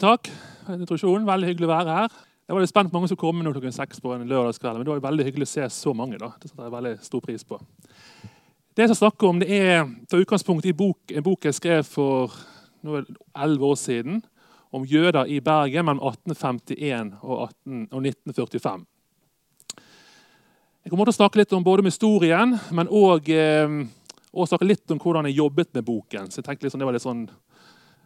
[0.00, 0.28] Tusen takk
[0.72, 1.26] introduksjonen.
[1.28, 2.12] Veldig hyggelig å være her.
[2.48, 4.78] Jeg var litt spent på mange som kom nå klokken seks på en lørdagskveld.
[4.78, 6.16] Men det var veldig hyggelig å se så mange.
[6.16, 6.30] da.
[6.40, 7.58] Det setter jeg veldig stor pris på.
[8.72, 11.84] Det jeg skal snakke om, det er ta utgangspunkt i bok, en bok jeg skrev
[11.84, 12.32] for
[12.86, 14.22] elleve år siden
[14.72, 18.88] om jøder i Bergen mellom 1851 og, 18, og 1945.
[20.80, 23.76] Jeg kommer til å snakke litt om både om historien, men òg eh,
[24.32, 26.32] snakke litt om hvordan jeg jobbet med boken.
[26.32, 27.26] Så jeg tenkte liksom, det var litt sånn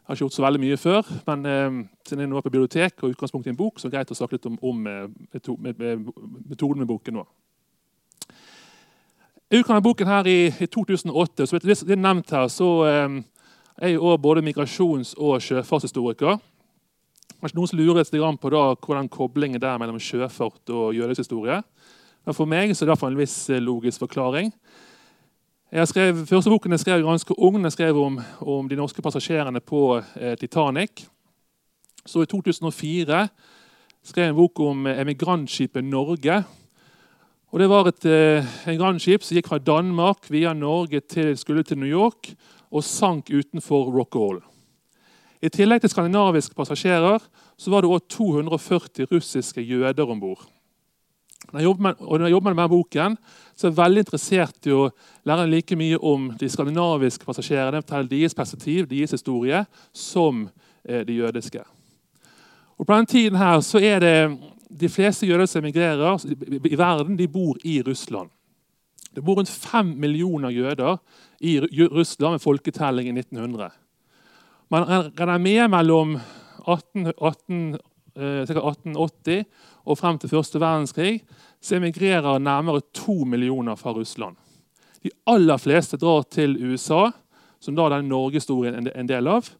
[0.05, 2.51] jeg har ikke gjort så veldig mye før, men eh, siden jeg nå er på
[2.53, 4.83] bibliotek og utgangspunkt i en bok, så er det greit å snakke litt om, om
[4.91, 5.07] eh,
[6.51, 7.25] metoden med boken nå.
[9.49, 11.47] Jeg utga boken her i, i, 2008.
[11.49, 13.17] så er nevnt her, så eh,
[13.81, 16.37] er jeg også både migrasjons- og sjøfartshistoriker.
[17.41, 21.63] Kanskje noen som lurer litt på da, hvordan koblingen der mellom sjøfart og jødisk historie.
[22.25, 24.53] Men for meg så er det en viss eh, logisk forklaring.
[25.75, 27.57] Jeg skrev, første boken jeg skrev ganske ung.
[27.65, 31.03] Jeg skrev om, om de norske passasjerene på eh, Titanic.
[32.07, 33.25] Så i 2004
[34.07, 36.37] skrev jeg en bok om eh, emigrantskipet Norge.
[37.51, 41.83] Og Det var et eh, emigrantskip som gikk fra Danmark via Norge til, skulle til
[41.83, 42.31] New York
[42.71, 44.45] og sank utenfor Rockall.
[45.43, 47.19] I tillegg til skandinaviske passasjerer
[47.59, 50.47] så var det òg 240 russiske jøder om bord.
[51.51, 53.19] Når jeg jobbet med, denne boken,
[53.55, 54.89] så er jeg veldig interessert i å
[55.27, 60.49] lære like mye om de skandinaviske passasjerene, fortelle deres perspektiv, deres historie, som
[60.85, 61.63] eh, de jødiske.
[62.79, 64.17] Og På denne tiden her så er det
[64.75, 66.25] de fleste jøder som emigrerer
[66.67, 68.31] i verden, de bor i Russland.
[69.15, 70.99] Det bor rundt fem millioner jøder
[71.41, 73.71] i Russland med folketelling i 1900.
[74.75, 76.17] Man regner med mellom
[76.67, 77.81] 18, 18, eh,
[78.15, 79.45] 1880
[79.85, 81.23] og frem til første verdenskrig
[81.65, 84.37] så emigrerer nærmere to millioner fra Russland.
[85.03, 87.11] De aller fleste drar til USA,
[87.61, 89.51] som da den norgeshistorien er en del av.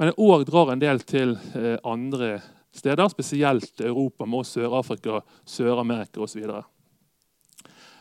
[0.00, 2.40] Men òg drar en del til eh, andre
[2.74, 6.32] steder, spesielt Europa, med Sør-Afrika, Sør-Amerika osv.
[6.32, 6.62] Så, videre.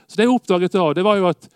[0.08, 1.50] så det jeg oppdaget da, det var jo at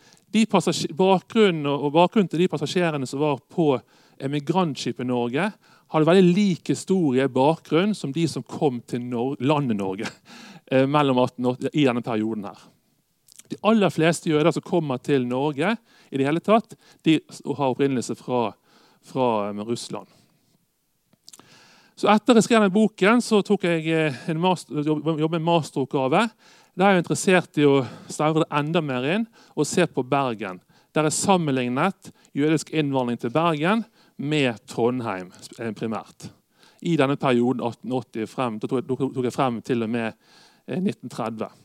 [0.95, 3.73] bakgrunnen, bakgrunnen til de passasjerene som var på
[4.19, 5.51] emigrantskipet Norge,
[5.93, 10.09] hadde veldig lik historie bakgrunn som de som kom til Nor landet Norge
[10.71, 12.49] eh, mellom 1880, i denne perioden.
[12.49, 12.65] her.
[13.49, 15.75] De aller fleste jøder som kommer til Norge,
[16.09, 16.75] i det hele tatt,
[17.05, 18.49] de har opprinnelse fra,
[19.05, 20.07] fra um, Russland.
[21.95, 26.25] Så Etter jeg skrev den boken, så tok jeg eh, en master, med en masteroppgave.
[26.75, 30.59] Der er jeg interessert i å stavre enda mer inn og se på Bergen.
[30.95, 33.85] Der er sammenlignet jødisk innvandring til Bergen
[34.17, 36.29] med Trondheim eh, primært.
[36.85, 40.13] I denne perioden 1880 frem, da tok jeg frem til og med
[40.67, 41.45] 1930.
[41.45, 41.61] Eh,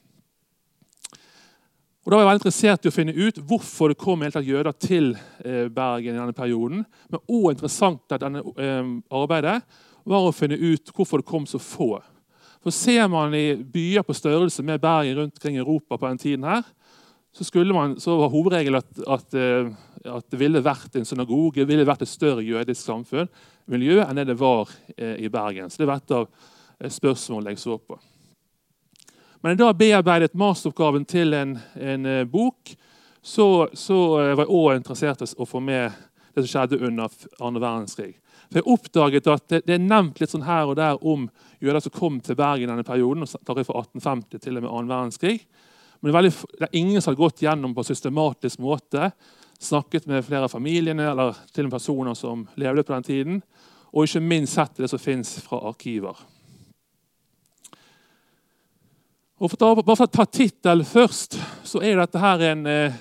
[2.01, 4.73] og da var jeg veldig interessert i å finne ut hvorfor det kom helt jøder
[4.81, 5.13] til
[5.45, 6.15] eh, Bergen.
[6.15, 6.85] i denne perioden.
[7.13, 8.43] Men også interessant at denne
[9.13, 9.61] arbeidet
[10.09, 11.99] var å finne ut hvorfor det kom så få.
[12.61, 16.45] For Ser man i byer på størrelse med Bergen rundt omkring Europa på den tiden,
[16.45, 16.65] her,
[17.33, 19.35] så, man, så var hovedregelen at, at
[20.05, 23.29] at det ville vært en synagoge, ville vært et større jødisk samfunn,
[23.71, 25.71] miljø enn det det var eh, i Bergen.
[25.71, 26.29] Så Det var et av
[26.79, 27.99] eh, spørsmålene jeg så på.
[29.41, 32.75] Men da bearbeidet masteroppgaven til en, en eh, bok,
[33.23, 35.93] så, så, var jeg òg interessert i å få med
[36.33, 38.15] det som skjedde under andre verdenskrig.
[38.49, 41.29] For Jeg oppdaget at det, det, er nevnt litt sånn her og der om
[41.61, 43.27] jøder som kom til Bergen denne perioden.
[43.29, 45.45] fra 1850 til og med annen verdenskrig.
[46.01, 49.11] Men det er, veldig, det er ingen som har gått gjennom på systematisk måte
[49.61, 53.41] snakket med flere av familiene eller til og med personer som levde på den tiden.
[53.93, 56.17] Og ikke minst sett det som fins fra arkiver.
[59.41, 62.99] Og for ta, bare for å ta tittelen først, så er dette her en, eh,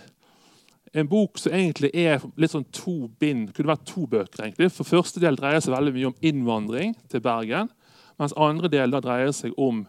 [0.93, 3.53] en bok som egentlig er litt sånn to bind.
[3.53, 4.43] kunne vært to bøker.
[4.43, 4.71] egentlig.
[4.71, 7.69] For Første del dreier seg veldig mye om innvandring til Bergen.
[8.17, 9.87] Mens andre del dreier seg om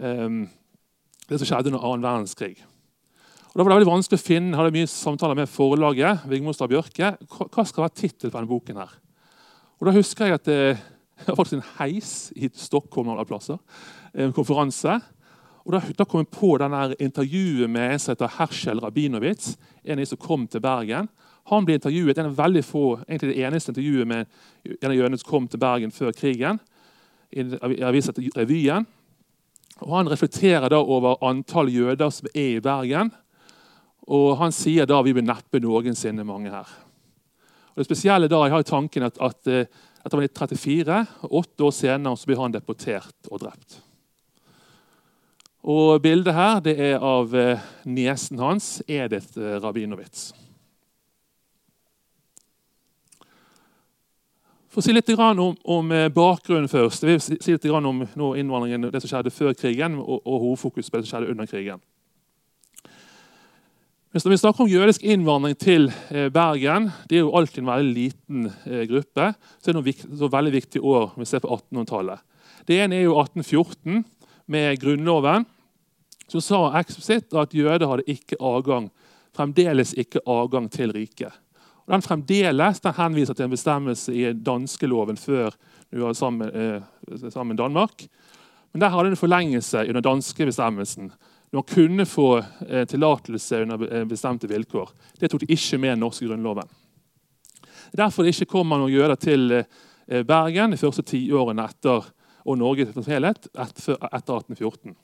[0.00, 0.48] um,
[1.28, 2.64] det som skjedde under annen verdenskrig.
[3.58, 6.20] Og da var det veldig vanskelig å finne, hadde mye samtaler med forlaget.
[6.30, 8.76] Vigmostad Bjørke, Hva skal være tittelen på denne boken?
[8.78, 8.92] her?
[9.80, 10.78] Og Da husker jeg at det,
[11.26, 13.58] det var en heis i Stockholm alle plasser,
[14.14, 15.00] en konferanse.
[15.66, 19.56] Og Da, da kom jeg på denne intervjuet med en som heter Herschel Rabinowitz.
[19.84, 21.08] En av de som kom til Bergen.
[21.50, 24.26] Han ble intervjuet, en av veldig få, egentlig det eneste intervjuet med
[24.80, 26.60] en av jødene som kom til Bergen før krigen.
[27.34, 28.86] i Revyen.
[29.80, 33.10] Og Han reflekterer da over antall jøder som er i Bergen.
[34.08, 36.68] Og han sier da vi vil neppe noensinne mange her.
[37.74, 39.68] Og det spesielle da, Jeg har tanken at, at eh,
[40.04, 43.82] etter 1934, åtte år senere, så blir han deportert og drept.
[45.68, 50.32] Og Bildet her det er av eh, niesen hans, Edith eh, Rabinowitz.
[54.68, 57.02] For å si litt om, om bakgrunnen først.
[57.02, 58.02] Jeg vil si litt om
[58.36, 61.80] innvandringen, det som skjedde før krigen, og, og hovedfokus på det som skjedde under krigen.
[64.08, 65.90] Hvis vi snakker om jødisk innvandring til
[66.32, 68.46] Bergen, det er jo alltid en veldig liten
[68.88, 69.26] gruppe,
[69.60, 72.22] så er det noen veldig viktige år vi ser på 1800-tallet.
[72.64, 74.06] Det ene er jo 1814
[74.48, 75.44] med Grunnloven,
[76.24, 78.88] som sa eksplisitt at jøder hadde ikke adgang,
[79.36, 81.36] fremdeles ikke adgang til riket.
[81.84, 85.52] Og den fremdeles den henviser til en bestemmelse i danskeloven før
[85.88, 88.08] vi var sammen, eh, med Danmark.
[88.72, 90.44] Men der hadde det en forlengelse under danske
[91.50, 91.56] bestemmelsen.
[91.56, 94.90] han kunne få eh, tillatelse under eh, bestemte vilkår.
[95.18, 96.68] Det tok de ikke med den norske grunnloven.
[97.92, 102.04] Derfor det ikke kommer noen jøder til eh, Bergen de første tiårene etter
[102.48, 104.96] og Norge som helhet etter, etter 1814.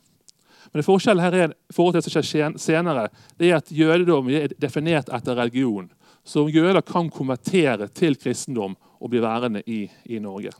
[0.73, 3.09] Men det forskjellen her er, forhold til det som skjer senere,
[3.39, 5.91] det er at jødedom er definert etter religion.
[6.25, 10.55] Så jøder kan konvertere til kristendom og bli værende i, i Norge.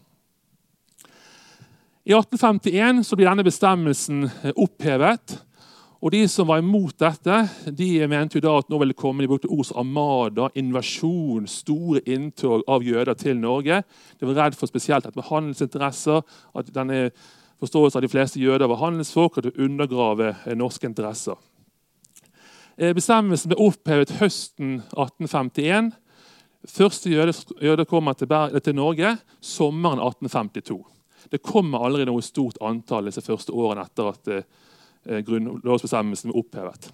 [2.05, 5.39] I 1851 blir denne bestemmelsen opphevet.
[6.05, 7.37] Og De som var imot dette,
[7.73, 12.03] de mente jo da at nå ville komme de brukte ord som armada, invasjon, store
[12.05, 13.79] inntog av jøder til Norge.
[14.21, 16.21] De var redd for spesielt at med handelsinteresser,
[16.53, 17.07] at denne
[17.65, 21.41] forståelsen av de fleste jøder var handelsfolk, og at det undergrave eh, norske interesser.
[22.77, 25.95] Eh, bestemmelsen ble opphevet høsten 1851.
[26.69, 28.29] Første jøder kommer til,
[28.61, 30.79] til, Norge sommeren 1852.
[31.33, 34.47] Det kommer aldri noe stort antall disse første årene etter at eh,
[35.05, 36.93] grunnlovsbestemmelsen ble opphevet.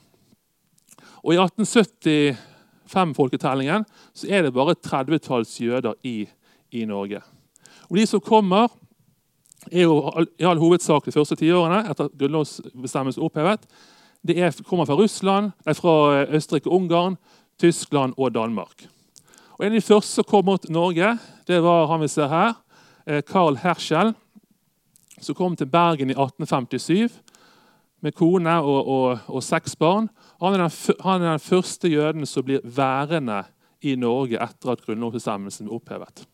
[1.23, 3.85] Og I 1875-folketellingen
[4.17, 6.29] så er det bare 30-talls jøder i,
[6.73, 7.21] i, Norge.
[7.91, 8.69] Og De som kommer,
[9.73, 13.61] er jo i all hovedsak de første tiårene etter at grunnlovsbestemmelsen opphevet
[14.27, 17.17] det er, kommer fra Russland, nei, fra Østerrike Østerrike, Ungarn,
[17.61, 18.89] Tyskland og Danmark.
[19.57, 22.53] Og En av de første som kom mot Norge, det var han vi ser her,
[23.29, 24.15] Carl eh, Herschel,
[25.21, 27.21] som kom til Bergen i 1857
[28.01, 30.09] med kone og, og, og seks barn.
[30.41, 33.43] Han er, den, han er, den, første jøden som blir værende
[33.81, 36.25] i Norge etter at grunnlovsbestemmelsen ble opphevet.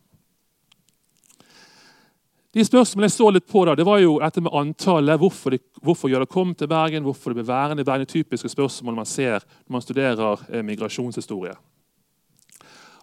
[2.56, 5.18] De spørsmålene jeg så litt på da, det var jo dette med antallet.
[5.20, 8.08] Hvorfor, de, hvorfor jøder kom til Bergen, hvorfor det ble værende i Bergen.
[8.08, 11.52] Typiske spørsmål man ser når man studerer eh, migrasjonshistorie.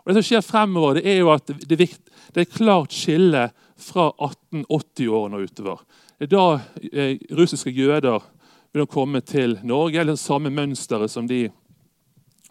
[0.04, 3.46] Og det som skjer fremover, det er jo at det, det, er klart skille
[3.80, 5.86] fra 1880-årene og utover.
[6.18, 6.48] Det er da
[6.90, 8.26] eh, russiske jøder
[8.74, 10.00] begynner de komme til Norge.
[10.00, 11.50] eller samme mønsteret som de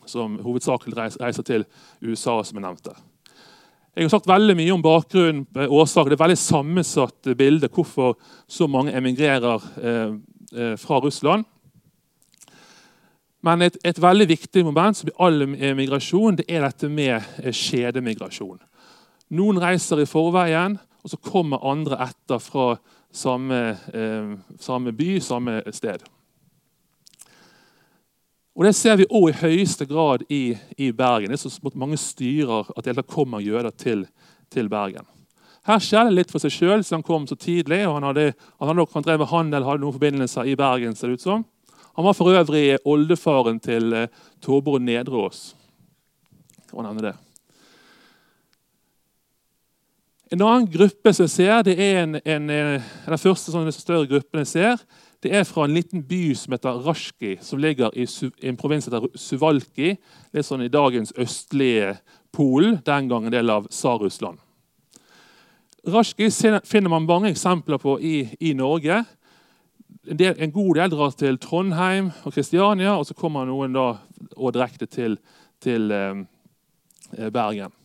[0.06, 1.64] som hovedsakelig reiser til
[2.02, 2.94] USA, som jeg nevnte.
[3.96, 6.10] Jeg har sagt veldig mye om bakgrunnen, eh, årsaker.
[6.10, 8.16] Det er veldig sammensatt bilde hvorfor
[8.48, 10.14] så mange emigrerer eh,
[10.56, 11.44] eh, fra Russland.
[13.42, 17.52] Men et, et, veldig viktig moment som i all migrasjon, det er dette med eh,
[17.52, 18.58] skjedemigrasjon.
[19.30, 22.76] Noen reiser i forveien, og så kommer andre etter fra
[23.12, 26.02] samme, eh, samme by, samme sted.
[28.56, 31.30] Og Det ser vi òg i høyeste grad i, i, Bergen.
[31.32, 34.06] Det er så mange styrer at det kommer jøder til,
[34.50, 35.06] til Bergen.
[35.64, 37.86] Her skjer det litt for seg sjøl, siden han kom så tidlig.
[37.86, 40.94] og Han hadde, han hadde han drev handel, hadde noen forbindelser i Bergen.
[40.94, 41.44] ser det ut som.
[41.94, 44.08] Han var for øvrig oldefaren til eh,
[44.40, 45.54] Torborg Nedreås.
[46.68, 47.16] Kan nevne det.
[50.32, 54.08] En annen gruppe som jeg ser, det er en, en, en, den første sånn, større
[54.08, 54.84] gruppen jeg ser,
[55.22, 58.06] det er fra en liten by som heter Rashki, som ligger i
[58.48, 59.92] en provins som heter Suvalki.
[60.32, 61.98] Litt sånn i dagens østlige
[62.32, 64.40] Polen, den gang en del av Tsar-Russland.
[65.92, 69.02] Rashki finner man mange eksempler på i, i Norge.
[70.08, 73.92] En, del, en, god del drar til Trondheim og Kristiania, og så kommer noen da
[74.56, 75.20] direkte til,
[75.60, 77.81] til eh, Bergen.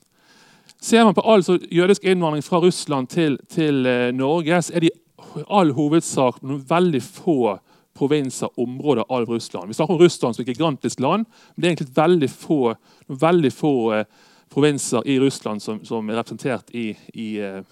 [0.82, 4.92] Ser man på all jødisk innvandring fra Russland til, til eh, Norge, så er det
[4.94, 7.58] i all hovedsak noen veldig få
[7.98, 9.68] provinser, områder av Russland.
[9.68, 12.76] Vi snakker om Russland som et gigantisk land, men det er egentlig veldig få,
[13.08, 14.06] veldig få eh,
[14.54, 17.64] provinser i Russland som, som er representert i, i, eh,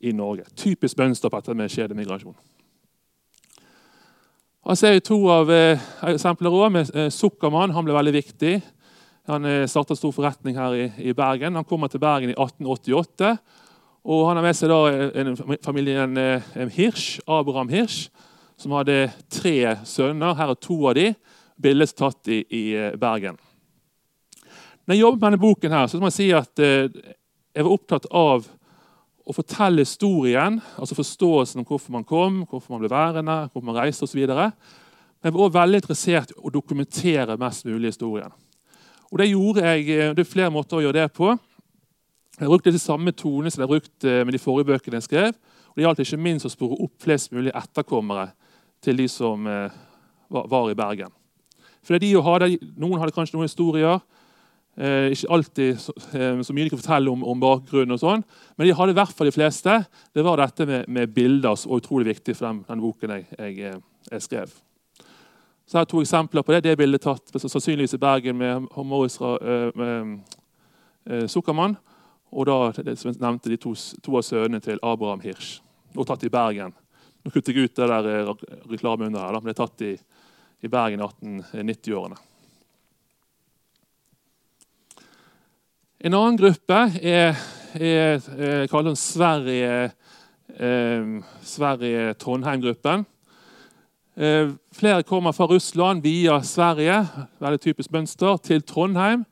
[0.00, 0.46] i, Norge.
[0.56, 2.36] Typisk mønster på dette med skjedemigrasjon.
[4.62, 6.78] Her ser vi to av eksempler òg.
[6.84, 8.54] Eh, Sukkermann han ble veldig viktig.
[9.30, 11.54] Han eh, starta stor forretning her i, i Bergen.
[11.54, 13.36] Han kommer til Bergen i 1888.
[14.02, 14.80] Og Han har med seg da
[15.22, 18.08] en, familien en Hirsch, Abraham Hirsch,
[18.58, 20.34] som hadde tre sønner.
[20.34, 21.12] Her er to av de,
[21.62, 23.38] bildet tatt i, i eh, Bergen.
[24.82, 26.90] Når jeg jobbet med denne boken, her, så må jeg si at eh,
[27.54, 28.48] jeg var opptatt av
[29.22, 33.78] å fortelle historien, altså forståelsen om hvorfor man kom, hvorfor man ble værende, hvorfor man
[33.78, 34.24] reiste osv.
[34.26, 38.34] Men jeg var også veldig interessert i å dokumentere mest mulig historien.
[39.12, 41.38] Og Det gjorde jeg, eh, det er flere måter å gjøre det på.
[42.40, 45.34] Jeg brukte de samme tonene som jeg brukte med de forrige bøkene jeg skrev.
[45.68, 48.32] og Det gjaldt ikke minst å spore opp flest mulig etterkommere
[48.82, 49.44] til de som
[50.32, 51.12] var i Bergen.
[51.84, 54.00] For de hadde, Noen hadde kanskje noen historier.
[54.72, 55.72] Eh, ikke alltid
[56.16, 58.22] eh, så, mye de kan fortelle om, om bakgrunnen, og sånn,
[58.56, 59.74] men de hadde i hvert fall de fleste.
[60.16, 63.26] Det var dette med, med bilder som var utrolig viktig for den, den boken jeg,
[63.36, 63.74] jeg,
[64.08, 64.54] jeg, skrev.
[65.72, 66.66] Så her er to eksempler på det.
[66.66, 70.10] Det bildet tatt sannsynligvis i Bergen med Morris eh,
[71.32, 71.78] Sukkermann.
[72.28, 73.72] Og da, som jeg nevnte, de to,
[74.04, 75.62] to av sønnene til Abraham Hirsch.
[75.96, 76.74] Og tatt i Bergen.
[77.24, 78.28] Nå kutter jeg ut det der eh,
[78.68, 79.94] reklame under her, men det er tatt i,
[80.60, 82.20] i Bergen i 1890-årene.
[86.04, 87.40] En annen gruppe er,
[87.80, 89.88] er, er kalt Sverige,
[90.52, 91.16] eh,
[91.54, 93.08] Sverige-Trondheim-gruppen.
[93.08, 93.12] Eh,
[94.12, 96.98] flere kommer fra Russland via Sverige
[97.40, 99.24] veldig typisk mønster, til Trondheim.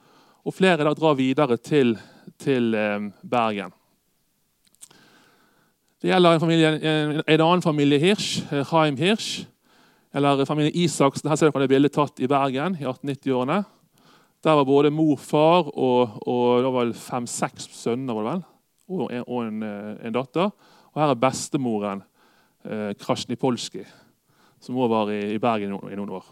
[0.44, 1.98] Og flere da drar videre til,
[2.40, 3.74] til eh, Bergen.
[6.00, 9.44] Det gjelder en, familie, en, en annen familie Hirsch, Haim Hirsch.
[10.14, 11.28] Eller familien Isaksen.
[11.28, 13.60] Her ser dere det bildet tatt i Bergen i 1890-årene.
[14.40, 18.44] Der var både mor, far og, og det var fem-seks sønner var det vel,
[19.26, 20.48] og, en, eh, en, datter.
[20.90, 22.00] Og her er bestemoren
[22.64, 23.84] eh, Krasjnipolskij,
[24.60, 26.28] som òg var i, i Bergen i, noen år.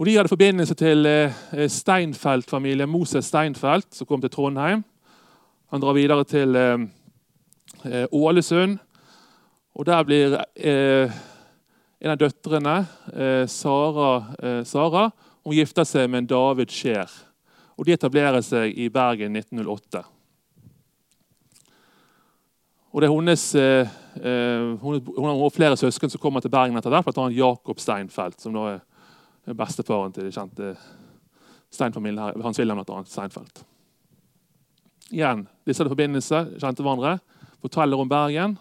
[0.00, 4.82] Og De hadde forbindelse til eh, Steinfeld-familien, Moses Steinfeld, som kom til Trondheim.
[5.72, 6.88] Han drar videre til eh,
[7.84, 8.78] Eh, Ålesund.
[9.74, 12.74] Og der blir en av døtrene,
[13.48, 14.10] Sara,
[14.68, 15.06] Sara
[15.42, 17.08] hun gifter seg med en David Scheer.
[17.80, 20.02] Og de etablerer seg i Bergen 1908.
[22.92, 23.42] Og det er hennes,
[24.82, 27.28] hun, hun har flere søsken som kommer til Bergen etter hvert, bl.a.
[27.32, 30.74] Jakob Steinfeld, som nå er bestefaren til den kjente
[31.72, 33.62] Stein-familien Hans Wilhelm Steinfeld.
[35.12, 37.16] Igjen, disse hadde forbindelse, kjente hverandre
[37.62, 38.58] forteller om Bergen.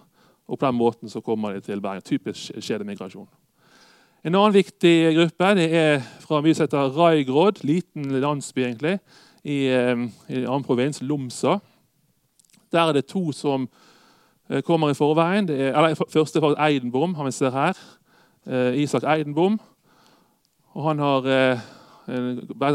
[0.48, 2.04] Og på den måten så kommer de til Bergen.
[2.06, 3.28] Typisk skjedemigrasjon.
[4.24, 9.00] En annen viktig gruppe det er fra by som heter Raigrod, liten landsby egentlig,
[9.44, 11.58] i, eh, i en annen provins, Lomsa.
[12.72, 13.81] Der er det to som eh,
[14.65, 15.48] kommer i forveien.
[15.48, 17.77] Det er, eller, første er faktisk Eidenbom, han vi ser her.
[18.48, 19.60] Eh, Isak Eidenbom.
[20.74, 21.60] Og han har eh,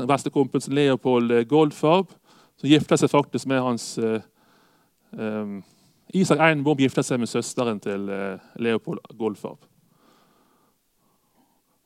[0.09, 2.13] bestekompisen Leopold Goldfarb,
[2.57, 4.21] som gifter seg faktisk med hans eh,
[5.19, 5.57] eh,
[6.15, 9.59] Isak Eidenbom gifter seg med søsteren til eh, Leopold Goldfarb.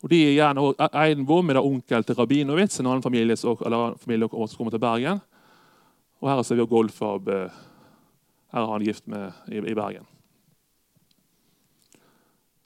[0.00, 0.64] Og de er gjerne
[0.96, 5.20] Eidenbom er onkel til Rabinowitz, en annen familie, som kommer til Bergen.
[6.20, 7.28] Og her ser vi Goldfarb.
[7.28, 7.50] Eh,
[8.52, 10.06] er han gift med i, i Bergen.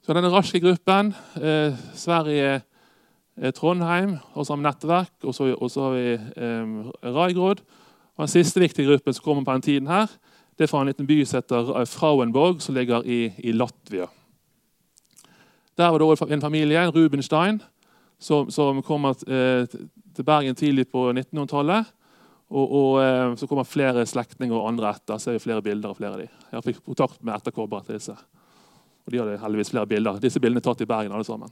[0.05, 2.61] Så denne raske gruppen eh, Sverige,
[3.41, 7.63] eh, Trondheim, og så har vi nettverk, og så, og så har vi eh, Raigrod.
[8.15, 10.07] Og Den siste viktige gruppen som kommer på den tiden, her,
[10.57, 14.05] det er fra en liten by som heter eh, Frauenborg, som ligger i, i Latvia.
[15.77, 17.61] Der var det også en familie, Rubenstein,
[18.19, 19.65] som, som kom eh,
[20.15, 21.85] til Bergen tidlig på 1900-tallet.
[22.51, 25.17] Og, og eh, Så kommer flere slektninger og andre etter.
[25.17, 26.27] ser vi flere bilder av flere av de.
[26.51, 28.17] Jeg fikk kontakt med etterkommere til disse.
[29.05, 30.19] Og De hadde heldigvis flere bilder.
[30.21, 31.13] Disse bildene er tatt i Bergen.
[31.13, 31.49] alle sammen.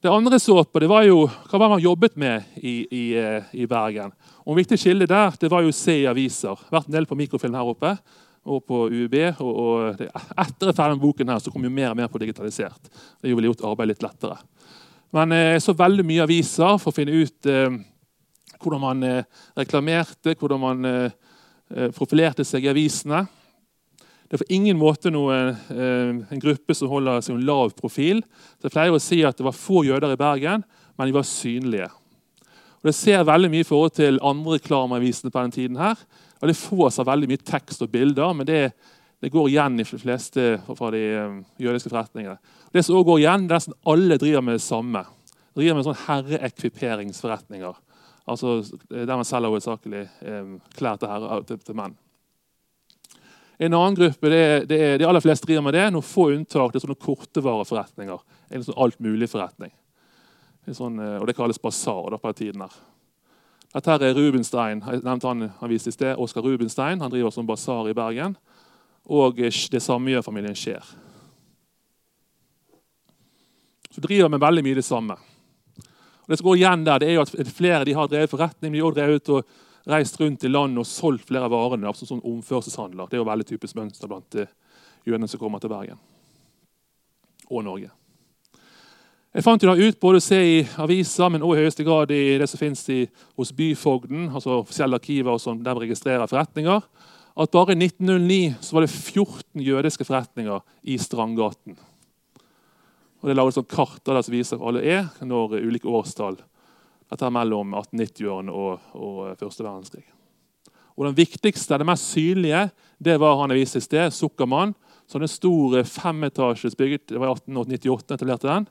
[0.00, 3.04] Det andre jeg så på, det var jo hva var man jobbet med i, i,
[3.20, 4.14] eh, i Bergen.
[4.46, 6.56] Og En viktig kilde der det var jo se i aviser.
[6.72, 7.98] Vært en del på mikrofilm her oppe
[8.48, 9.16] og på UiB.
[9.44, 10.08] og, og det,
[10.40, 12.88] Etter ferdig med boken her, så kom jo mer og mer på digitalisert.
[13.20, 14.40] Det ville gjort arbeidet litt lettere.
[15.16, 17.80] Men eh, jeg så veldig mye aviser for å finne ut eh,
[18.60, 19.24] hvordan man eh,
[19.58, 21.12] reklamerte, hvordan man eh,
[21.74, 23.24] eh, profilerte seg i avisene.
[24.30, 25.36] Det er på ingen måte noe,
[25.74, 28.20] en gruppe som holder seg en lav profil.
[28.60, 30.62] Så jeg pleier å si at Det var få jøder i Bergen,
[30.94, 31.88] men de var synlige.
[32.78, 35.76] Og Det ser veldig mye i forhold til andre reklameavisene på denne tiden.
[35.82, 35.98] her.
[36.40, 38.72] Og Det fås av veldig mye tekst og bilder, men det,
[39.20, 42.38] det går igjen i fleste fra de um, jødiske forretningene.
[42.72, 45.02] Det som også går igjen, det er Nesten alle driver med det samme.
[45.52, 47.80] De driver med sånn herreekviperingsforretninger.
[48.30, 51.98] Altså Der man selger hovedsakelig um, klær til, herre, til, til, menn.
[53.60, 55.84] En annen gruppe, det er, det er, De aller fleste driver med det.
[55.92, 56.72] Noen få unntak.
[56.72, 58.22] Det er sånne kortevareforretninger.
[58.56, 59.74] En sånn alt-mulig-forretning.
[60.70, 62.72] Sånn, eh, og Det kalles basar på tiden her.
[63.74, 64.80] Dette her er Rubenstein.
[64.80, 67.02] Jeg nevnte han, han viste i sted, Oskar Rubenstein.
[67.04, 68.38] Han driver som basar i Bergen.
[69.10, 70.84] Og det samme gjør familien Skjer.
[73.90, 75.16] Så driver med veldig mye det samme.
[76.22, 78.72] Og det som går igjen der, det er jo at Flere de har drevet forretning,
[78.72, 79.56] de har drevet og
[79.90, 81.88] reist rundt i landet og solgt flere av varene.
[81.88, 83.08] altså sånn omførselshandler.
[83.08, 84.38] Det er jo veldig typisk mønster blant
[85.06, 85.98] jødene som kommer til Bergen
[87.50, 87.90] og Norge.
[89.34, 92.10] Jeg fant jo da ut både å se i aviser, men også i høyeste grad
[92.10, 92.82] i det som finnes
[93.38, 96.82] hos byfogden, altså offisielle arkiver og sånn, der vi registrerer forretninger,
[97.36, 101.78] at bare i 1909 så var det 14 jødiske forretninger i Strandgaten.
[103.20, 106.38] Og Det er laget sånn kart der som viser hvor alle er når ulike årstall.
[107.10, 110.06] Dette er mellom 1890-årene og, og første verdenskrig.
[110.96, 114.74] Og Den viktigste, det mest synlige, det var han jeg viste i sted, Sukkermann.
[115.08, 118.66] Så en stor femetasjes bygget, det var i 1898 etablerte den.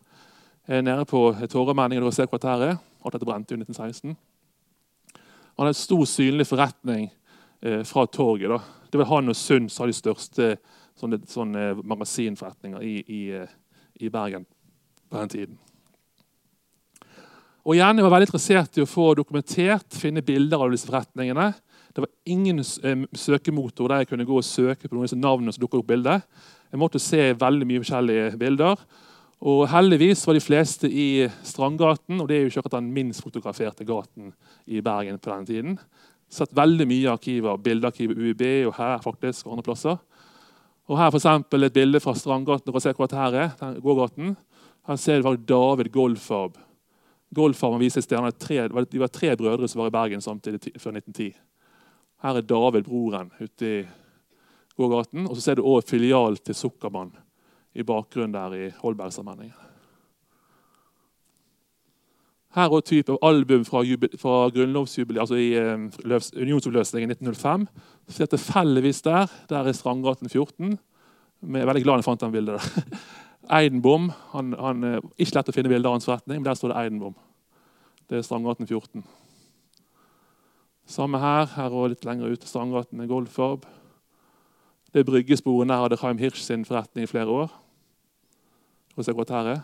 [0.70, 2.80] Eh, nede på Torgallmenningen og kvarteret.
[3.04, 4.16] Alt dette brente i 1916.
[5.60, 7.19] Han hadde en stor, synlig forretning eh,
[7.60, 8.50] fra torget.
[8.54, 8.60] Da.
[8.90, 10.46] Det var Han og Sund som hadde de største
[11.00, 13.58] sånne, sånne magasinforretninger i, i, eh,
[14.00, 14.46] i, Bergen
[15.10, 15.58] på den tiden.
[17.66, 21.52] Og igjen, Jeg var veldig interessert i å få dokumentert, finne bilder av disse forretningene.
[21.94, 25.20] Det var ingen eh, søkemotor der jeg kunne gå og søke på noen av disse
[25.20, 26.26] navnene som dukket opp bildet.
[26.72, 28.84] Jeg måtte se veldig mye forskjellige bilder.
[29.40, 33.24] Og Heldigvis var de fleste i Strandgaten, og det er jo ikke akkurat den minst
[33.24, 34.34] fotograferte gaten
[34.68, 35.78] i Bergen på den tiden.
[36.30, 39.98] Sett veldig mye arkiver, Bildearkivet UiB og her faktisk, og andre plasser.
[40.90, 42.72] Og Her for et bilde fra Strandgaten.
[42.72, 44.36] Dere ser det her, er, gågaten.
[44.88, 46.58] Her ser du David Goldfarb.
[47.36, 48.32] Golfarb viser stjerner.
[48.32, 51.34] Tre, de var tre brødre som var i Bergen samtidig før 1910.
[52.24, 53.88] Her er David, broren, ute i
[54.76, 55.28] gågaten.
[55.28, 57.14] Og så ser du også filial til Sukkermann
[57.74, 59.69] i bakgrunnen der i Holbergsammenhengen.
[62.56, 63.84] Her er type album fra,
[64.18, 65.54] fra grunnlovsjubileet, altså i
[66.10, 67.68] løs, unionsoppløsningen 1905.
[68.10, 69.28] Så det tilfeldigvis der.
[69.50, 70.80] Der er Strandgaten 14.
[71.42, 72.58] Jeg er veldig glad jeg fant det bildet.
[72.58, 72.98] der.
[73.60, 74.12] Eidenbom.
[74.34, 76.82] Han, han, eh, ikke lett å finne bilder av hans forretning, men der står det
[76.82, 77.16] Eidenbom.
[78.10, 79.04] Det er Strandgaten 14.
[80.90, 81.50] Samme her.
[81.54, 82.50] Her og litt lenger ute.
[82.50, 83.66] Strandgaten er goldfarb.
[84.90, 87.54] Det er bryggesporet der hadde Chaim Hirsch sin forretning i flere år.
[88.98, 89.60] Og se godt her er.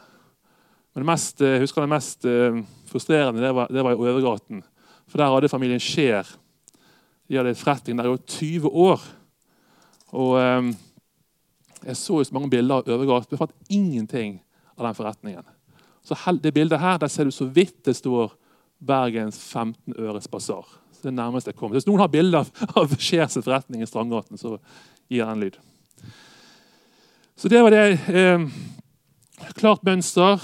[0.96, 2.26] Men mest, jeg husker det mest
[2.96, 4.64] frustrerende det var, det var, i Øvergaten.
[5.12, 6.26] For der hadde familien Skjer
[7.26, 9.02] de hadde forretning der i 20 år.
[10.14, 10.74] Og eh,
[11.86, 14.40] Jeg så så mange bilder av Øvergaten, jeg fant ingenting
[14.78, 15.44] av den forretningen.
[16.04, 18.34] Så Det bildet her, der ser du så vidt det står
[18.80, 20.66] Bergens 15 øres basar.
[21.04, 21.72] Det nærmeste jeg kom.
[21.72, 24.58] Hvis noen har bilder av Skjers forretning i Strandgaten, så
[25.10, 25.58] gir den lyd.
[27.38, 28.00] Så det var det.
[28.10, 28.48] Eh,
[29.58, 30.42] klart mønster.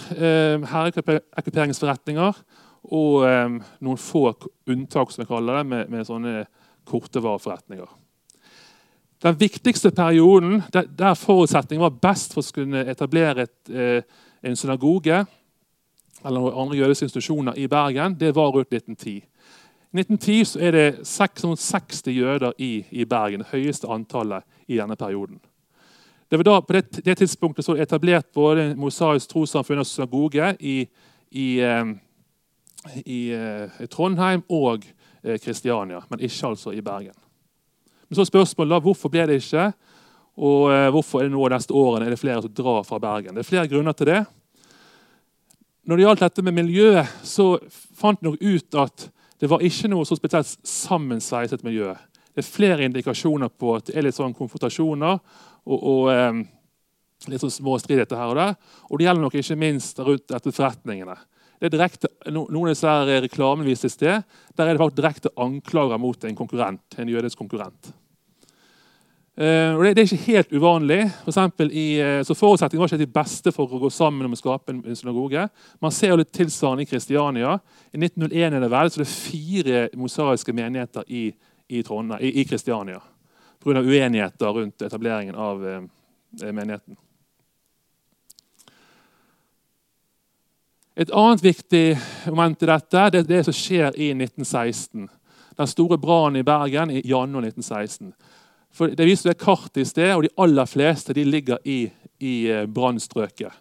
[0.71, 2.33] Herrekuperingsforretninger.
[2.91, 4.31] Og eh, noen få
[4.69, 6.45] unntak som jeg kaller det, med, med sånne
[6.89, 7.89] kortevareforretninger.
[9.21, 14.01] Den viktigste perioden der, forutsetningen var best for å kunne etablere et, eh,
[14.41, 15.25] en synagoge
[16.25, 19.21] eller andre jødiske institusjoner i Bergen, det var rundt 1910.
[19.91, 24.95] I 1910 så er det 660 jøder i, i, Bergen, det høyeste antallet i denne
[24.95, 25.39] perioden.
[26.31, 30.75] Det var da, På det, det tidspunktet så etablert både Mosaisk trossamfunn og synagoge i,
[31.31, 34.85] i, i, i, eh, Trondheim og
[35.43, 37.17] Kristiania, men ikke altså i Bergen.
[38.07, 39.73] Men så spørsmålet da, Hvorfor ble det ikke?
[40.39, 43.35] Og hvorfor er det nå neste årene er det flere som drar fra Bergen?
[43.35, 44.21] Det er flere grunner til det.
[45.83, 47.57] Når det gjaldt dette med miljøet, så
[47.99, 49.09] fant vi ut at
[49.43, 51.91] det var ikke noe så spesielt sammensveiset miljø.
[52.31, 55.19] Det er flere indikasjoner på at det er litt sånn konfrontasjoner
[55.67, 56.41] og, og eh,
[57.29, 58.55] litt sånn små stridigheter her og der.
[58.89, 61.17] Og det gjelder nok ikke minst rundt dette forretningene.
[61.61, 64.23] Det er direkte, noen av disse reklamene viste i sted,
[64.57, 67.91] der er det faktisk direkte anklager mot en konkurrent, en jødisk konkurrent.
[69.37, 70.99] Uh, og det, det, er ikke helt uvanlig.
[71.21, 74.33] For eksempel i, uh, så Forutsetningen var ikke de beste for å gå sammen om
[74.35, 75.45] å skape en synagoge.
[75.81, 77.55] Man ser jo litt tilsvarende i Kristiania.
[77.93, 81.29] I 1901 er det vel, så det er fire mosaiske menigheter i,
[81.69, 82.99] i, i, i Kristiania.
[83.61, 83.81] Pga.
[83.81, 85.81] uenigheter rundt etableringen av uh,
[86.51, 86.97] menigheten.
[90.95, 91.85] Et annet viktig
[92.27, 95.07] moment i dette det er det som skjer i 1916.
[95.57, 98.11] Den store brannen i Bergen i januar 1916.
[98.71, 102.35] For Det viser et kart i sted, og de aller fleste de ligger i, i
[102.49, 103.51] eh, brannstrøket.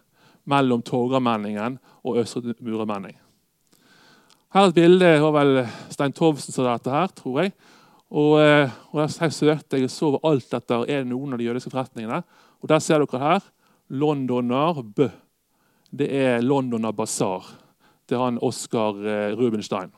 [0.45, 3.17] Mellom Torgallmenningen og Østre Muramenning.
[4.51, 5.37] Her er et bilde av
[5.93, 7.53] Stein Tovsen som dette her, tror jeg.
[8.11, 11.71] Og, eh, og Jeg søkte jeg så alt etter er det noen av de jødiske
[11.71, 12.23] forretningene.
[12.61, 13.39] Og Der ser dere her
[13.89, 15.07] Londoner Bø.
[15.91, 16.91] Det er Londoner.
[16.91, 19.91] Det er han Oskar eh, Rubenstein.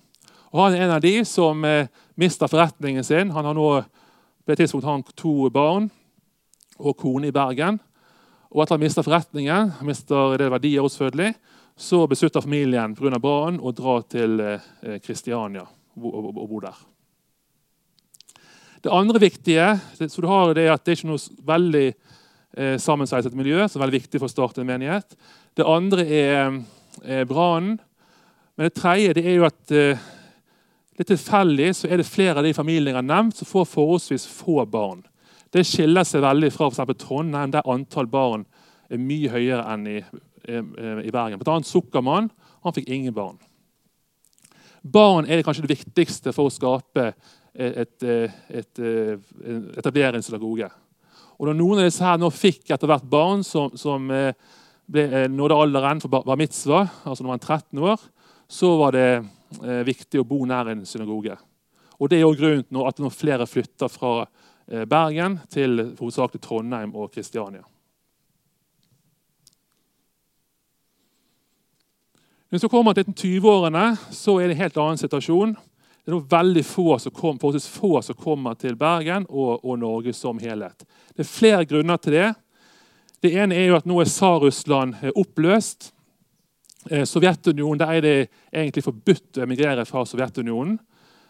[0.52, 3.32] Og Han er en av de som eh, mister forretningen sin.
[3.32, 3.84] Han har nå
[4.46, 5.90] på et tidspunkt han to barn
[6.78, 7.80] og kone i Bergen.
[8.52, 11.34] Og etter han mister forretningen, mister det verdier også, Fødelig,
[11.76, 13.18] så beslutter familien pga.
[13.20, 14.60] brannen å dra til
[15.02, 16.93] Kristiania eh, og, bo der.
[18.84, 23.36] Det andre viktige så du har det at det er ikke noe veldig eh, sammensveiset
[23.38, 25.16] miljø, som er veldig viktig for å starte en menighet.
[25.56, 26.64] Det andre er
[27.02, 27.80] er brannen.
[28.56, 30.10] Men det tredje det er jo at eh,
[31.00, 34.28] litt tilfeldig så er det flere av de familiene jeg har nevnt, som får forholdsvis
[34.30, 35.02] få barn.
[35.54, 38.46] Det skiller seg veldig fra for Trondheim, der antall barn
[38.90, 40.62] er mye høyere enn i, eh,
[41.08, 41.40] i Bergen.
[41.40, 42.30] Blant annet Sukkermann
[42.64, 43.40] han fikk ingen barn.
[44.84, 47.14] Barn er kanskje det viktigste for å skape
[47.54, 48.82] et, et, et,
[49.78, 50.70] etablere en synagoge.
[51.38, 54.34] Og når noen av disse her nå fikk etter hvert barn som, som eh,
[54.90, 58.06] ble, eh, nådde alderen for bar mitzvah, altså når man var 13 år,
[58.48, 61.38] så var det eh, viktig å bo nær en synagoge.
[62.00, 66.42] Og Det er også grunnen til at når flere flytter fra eh, Bergen til hovedsakelig
[66.42, 67.64] Trondheim og Kristiania.
[72.54, 75.56] Når vi kommer til 20-årene, så er det en helt annen situasjon.
[76.04, 80.40] Det er veldig få som, kom, få som kommer til Bergen og, og, Norge som
[80.42, 80.84] helhet.
[81.16, 82.32] Det er flere grunner til det.
[83.24, 85.94] Det ene er jo at nå er Tsar-Russland eh, oppløst.
[86.90, 88.18] Eh, Sovjetunionen, Der er det
[88.52, 90.76] egentlig forbudt å emigrere fra Sovjetunionen.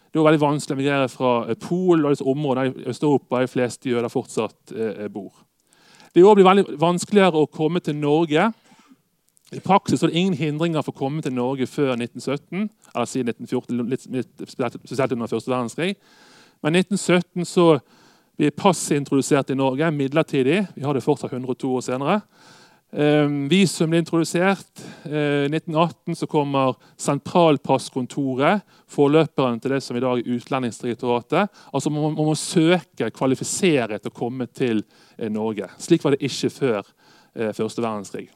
[0.09, 3.53] Det er veldig vanskelig å emigrere fra eh, Polen og disse områdene i Øst-Europa de
[3.53, 4.73] fleste jøder fortsatt
[5.13, 5.31] bor.
[6.13, 8.49] Det blir veldig vanskeligere å komme til Norge
[9.53, 12.69] i praksis er det ingen hindringer for å komme til Norge før 1917.
[12.95, 15.95] eller siden 1914, litt, spesielt under første verdenskrig.
[16.63, 17.67] Men 1917 så
[18.37, 20.65] blir passet introdusert i Norge midlertidig.
[20.75, 22.19] Vi har det fortsatt 102 år senere.
[22.93, 24.83] Um, visum blir introdusert.
[25.05, 31.49] I uh, 1918 så kommer sentralpasskontoret, forløperen til det som i dag er Utlendingsdirektoratet.
[31.73, 34.83] Altså Man man må søke, kvalifisere til å komme til
[35.17, 35.71] uh, Norge.
[35.81, 38.29] Slik var det ikke før uh, første verdenskrig.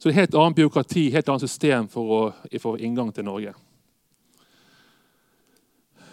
[0.00, 3.52] Så det er helt annet byråkrati, helt annet system for, å, for inngang til Norge.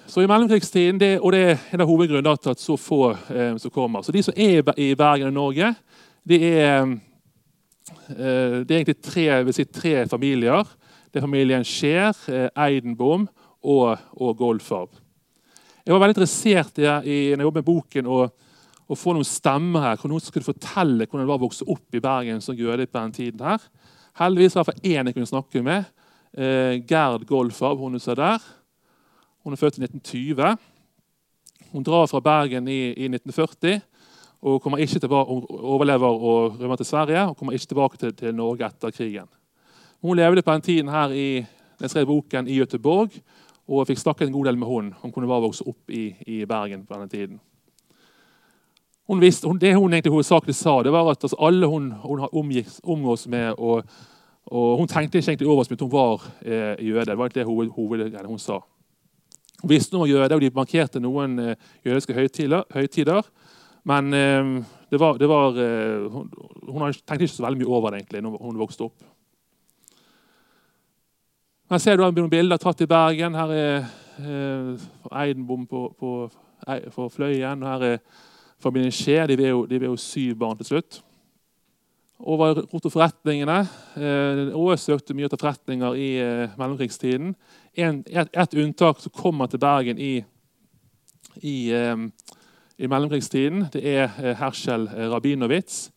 [0.07, 3.55] Så i mellomkrigstiden, det, og det er en av hovedgrunnene til at så få eh,
[3.59, 4.03] som kommer.
[4.03, 5.69] Så de som er i Bergen og Norge,
[6.27, 6.91] det er,
[8.11, 10.67] eh, det er egentlig tre, si, tre, familier.
[11.07, 13.23] Det er familien Skjær, eh, Eidenbom
[13.63, 14.99] og, og Goldfarb.
[15.85, 18.11] Jeg var veldig interessert i, i, når jeg jobbet med boken,
[18.87, 20.07] å få noen stemmer her.
[20.07, 23.15] Noen skulle fortelle hvordan det var å vokse opp i Bergen som jøde på den
[23.15, 23.43] tiden.
[23.43, 23.63] her.
[24.17, 25.85] Heldigvis var det én jeg kunne snakke med.
[26.33, 28.39] Eh, Gerd Golfab, Hun er der.
[29.43, 30.57] Hun er født i 1920.
[31.71, 33.81] Hun drar fra Bergen i, i 1940
[34.41, 38.35] og kommer ikke tilbake, overlever og rømmer til Sverige og kommer ikke tilbake til, til,
[38.35, 39.27] Norge etter krigen.
[40.01, 41.45] Hun levde på den tiden her i,
[41.81, 43.19] jeg skrev boken i Göteborg
[43.67, 46.45] og fikk snakket en god del med hun Hun kunne det vokse opp i, i
[46.45, 47.39] Bergen på denne tiden.
[49.07, 52.25] Hun visste, hun, det hun egentlig hovedsakelig sa, det var at altså, alle hun, hun
[52.31, 53.83] omgikk, omgås med og,
[54.47, 57.05] og Hun tenkte ikke egentlig over oss, men hun var eh, jøde.
[57.05, 58.61] Det var ikke det hoved, hovedgreiene hun sa.
[59.61, 62.63] Hun visste noe om jøde, og de markerte noen eh, jødiske høytider.
[62.73, 63.27] høytider
[63.87, 66.31] men eh, det var, det var eh, hun,
[66.67, 69.05] hun, tenkte ikke så veldig mye over det egentlig når hun vokste opp.
[71.71, 73.35] Her ser du noen bilder tatt i Bergen.
[73.35, 73.87] Her er
[74.23, 74.87] eh,
[75.21, 76.11] Eidenbom på, på,
[76.95, 77.63] på Fløyen.
[77.63, 77.97] her er
[78.61, 81.01] familien Skje de ble, jo, de ble jo syv barn til slutt.
[82.17, 83.59] Over rot og forretningene.
[83.99, 87.35] Eh, Åe søkte mye etter forretninger i eh, mellomkrigstiden.
[87.77, 90.15] En, et, unntak som kommer til Bergen i,
[91.43, 91.93] i, eh,
[92.77, 95.91] i mellomkrigstiden, det er eh, Herschel Rabinowitz.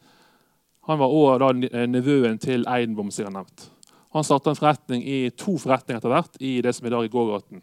[0.89, 3.71] Han var også da nevøen til Eidenbom, som jeg har nevnt.
[4.13, 7.13] Han starta en forretning i to forretninger etter hvert i det som i dag er
[7.13, 7.63] gågaten.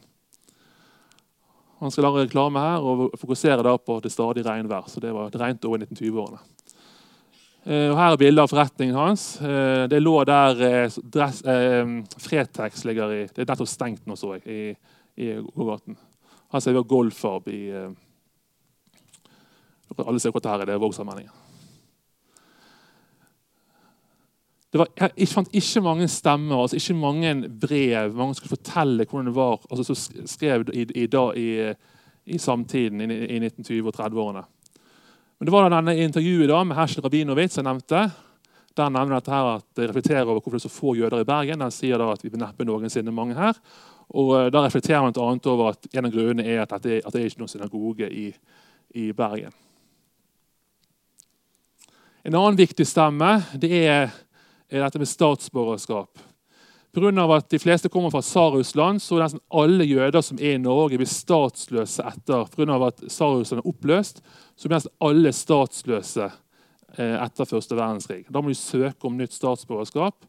[1.79, 4.87] Han skal lage reklame her og fokusere da på det stadig regnvær.
[4.89, 6.39] Så det, var, det år i 1920-årene.
[7.67, 9.23] Og her er bilder av forretningen hans.
[9.43, 11.89] Eh, det lå der eh, dress, eh,
[12.23, 13.25] Fretex ligger i.
[13.27, 14.61] Det er nettopp stengt nå, så jeg, i,
[15.19, 15.97] i gågaten.
[16.55, 17.89] Ser vi Golfarb i eh,
[19.97, 20.65] Alle ser hva dette er.
[20.69, 21.46] Det er Vågsallmenningen.
[24.75, 28.15] Var, jeg fant ikke mange stemmer, altså ikke mange brev.
[28.15, 29.61] Mange skulle fortelle hvordan det var.
[29.71, 31.73] altså som skrev i, i, i,
[32.25, 34.43] i samtiden, i, 1920- og 30-årene.
[35.39, 38.09] Men det var denne intervjuet da, med Herschel Rabinowitz jeg nevnte.
[38.77, 41.27] Der nevner dette her at det reflekterer over hvorfor det er så få jøder i
[41.27, 41.63] Bergen.
[41.63, 43.57] Den sier da at vi neppe noensinne mange her.
[44.09, 47.13] Og eh, Da reflekterer man annet over at en av grunnene er at det, at
[47.13, 48.27] det er ikke noen synagoge i,
[48.95, 49.55] i Bergen.
[52.27, 54.11] En annen viktig stemme det er
[54.71, 56.23] er dette med statsborgerskap.
[56.97, 57.35] Pga.
[57.35, 61.09] at de fleste kommer fra Tsar-Russland, så nesten alle jøder som er i Norge, blir
[61.09, 62.47] statsløse etter.
[62.55, 62.87] Pga.
[62.87, 64.23] at Tsar-Russland er oppløst,
[64.55, 66.25] så blir nesten alle statsløse
[66.97, 68.25] eh, etter første verdenskrig.
[68.29, 70.25] Da må de søke om nytt statsborgerskap.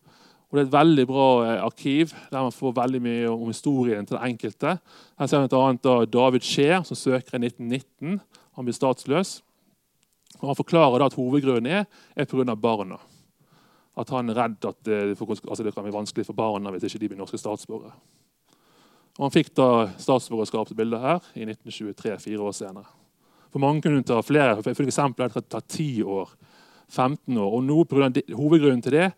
[0.49, 4.07] Og Det er et veldig bra eh, arkiv der man får veldig mye om historien
[4.07, 4.79] til den enkelte.
[5.19, 6.05] Her ser vi bl.a.
[6.05, 8.21] David Scheer, som søker i 1919.
[8.57, 9.43] Han blir statsløs.
[10.41, 12.55] Og Han forklarer at hovedgrunnen er, er pga.
[12.55, 12.99] barna.
[13.99, 17.03] At han er redd at det, altså det kan bli vanskelig for barna hvis ikke
[17.03, 17.97] de blir norske statsborgere.
[19.19, 22.87] Og han fikk da statsborgerskapsbildet her i 1923, fire år senere.
[23.51, 24.61] For mange kunne ta flere.
[24.63, 26.31] For eksempel det tar 10 år,
[26.87, 27.57] 15 år.
[27.57, 27.81] Og nå,
[28.39, 29.09] Hovedgrunnen til det,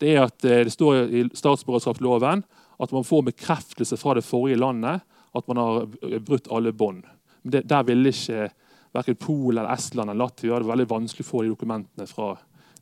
[0.00, 2.44] det er at det står i statsborgerskapsloven
[2.80, 5.04] at man får bekreftelse fra det forrige landet
[5.36, 5.90] at man har
[6.24, 7.04] brutt alle bånd.
[7.42, 8.48] Men Der ville ikke
[8.92, 12.32] verken Polen, eller Estland eller Latvia det var veldig vanskelig å få de dokumentene fra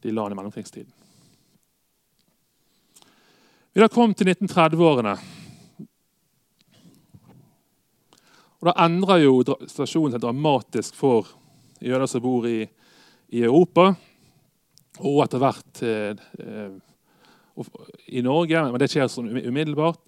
[0.03, 0.97] de landene i mellomkrigstiden.
[3.78, 5.12] Vi har kommet til 1930-årene.
[8.58, 11.28] Og Da endrer jo situasjonen seg dramatisk for
[11.78, 12.64] jøder som bor i,
[13.30, 13.92] i Europa,
[14.98, 16.72] og etter hvert eh,
[18.18, 18.64] i Norge.
[18.66, 20.02] Men det skjer sånn umiddelbart.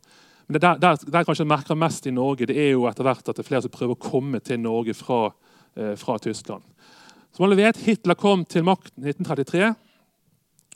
[0.49, 3.23] Men det der, der, der kanskje merker mest i Norge, det er jo etter hvert
[3.23, 5.21] at det er flere som prøver å komme til Norge fra,
[5.79, 6.67] eh, fra Tyskland.
[7.31, 9.71] Som alle vet, Hitler kom til makten i 1933.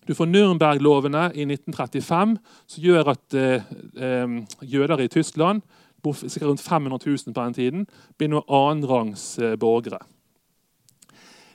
[0.06, 2.36] Du får Nürnberg-lovene i 1935,
[2.66, 5.62] som gjør at eh, eh, jøder i Tyskland,
[6.04, 7.86] sikkert rundt 500 000 på den tiden,
[8.18, 10.02] blir noen annenrangs borgere.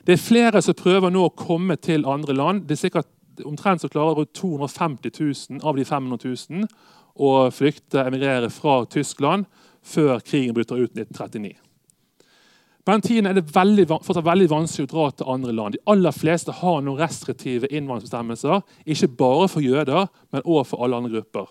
[0.06, 2.64] Det er flere som prøver nå å komme til andre land.
[2.66, 6.18] Det er sikkert Omtrent så klarer rundt 250 000 av de 500
[6.50, 6.66] 000
[7.24, 9.46] å flykte, emigrere fra Tyskland
[9.80, 11.69] før krigen bryter ut i 1939.
[12.84, 15.76] På den tiden er det veldig, fortsatt veldig vanskelig å dra til andre land.
[15.76, 20.96] De aller fleste har noen restriktive innvandringsbestemmelser, ikke bare for jøder, men også for alle
[20.96, 21.50] andre grupper.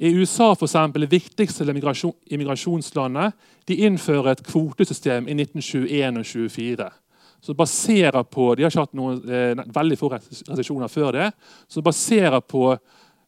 [0.00, 3.32] I USA for eksempel, det viktigste immigrasjonslandet
[3.68, 6.88] de innfører et kvotesystem i 1921 og 1924.
[7.40, 11.28] Som baserer på, De har ikke hatt noen eh, veldig få restriksjoner før det.
[11.68, 12.74] Som baserer på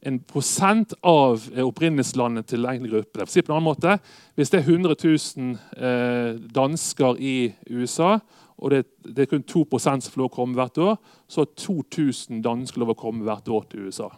[0.03, 3.27] en prosent av eh, opprinnelseslandet til en gruppe.
[3.31, 3.99] Si på en annen måte,
[4.35, 8.19] Hvis det er 100 000 eh, dansker i USA,
[8.59, 8.85] og det,
[9.19, 10.97] er kun 2 som får lov å komme hvert år,
[11.29, 14.09] så har 2000 dansker lov å komme hvert år til USA.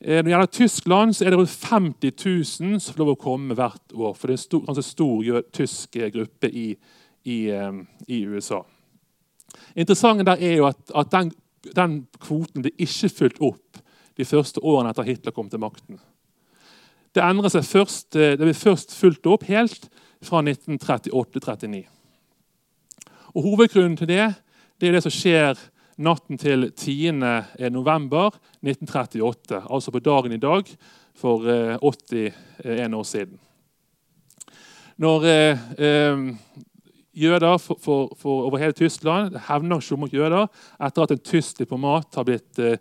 [0.00, 3.22] Eh, når det gjelder Tyskland, så er det rundt 50 000 som får lov å
[3.22, 4.14] komme hvert år.
[4.14, 6.68] For det er en stor, ganske stor tysk gruppe i,
[7.24, 7.38] i,
[8.08, 8.64] i USA.
[9.76, 11.30] Interessant der er jo at, at den,
[11.76, 13.63] den kvoten ble ikke fulgt opp
[14.18, 15.98] de første årene etter Hitler kom til makten.
[17.14, 19.88] Det endrer seg først, eh, det blir først fulgt opp helt
[20.24, 21.84] fra 1938-39.
[23.34, 24.34] Og Hovedgrunnen til det
[24.80, 25.54] det er det som skjer
[26.02, 30.64] natten til 10.11.1938, altså på dagen i dag
[31.14, 31.46] for
[31.78, 33.38] 81 eh, år siden.
[34.98, 35.58] Når eh,
[37.14, 40.46] jøder for, for, for over hele Tyskland hevnaksjon mot jøder
[40.82, 42.78] etter at en tysk diplomat har blitt Eh,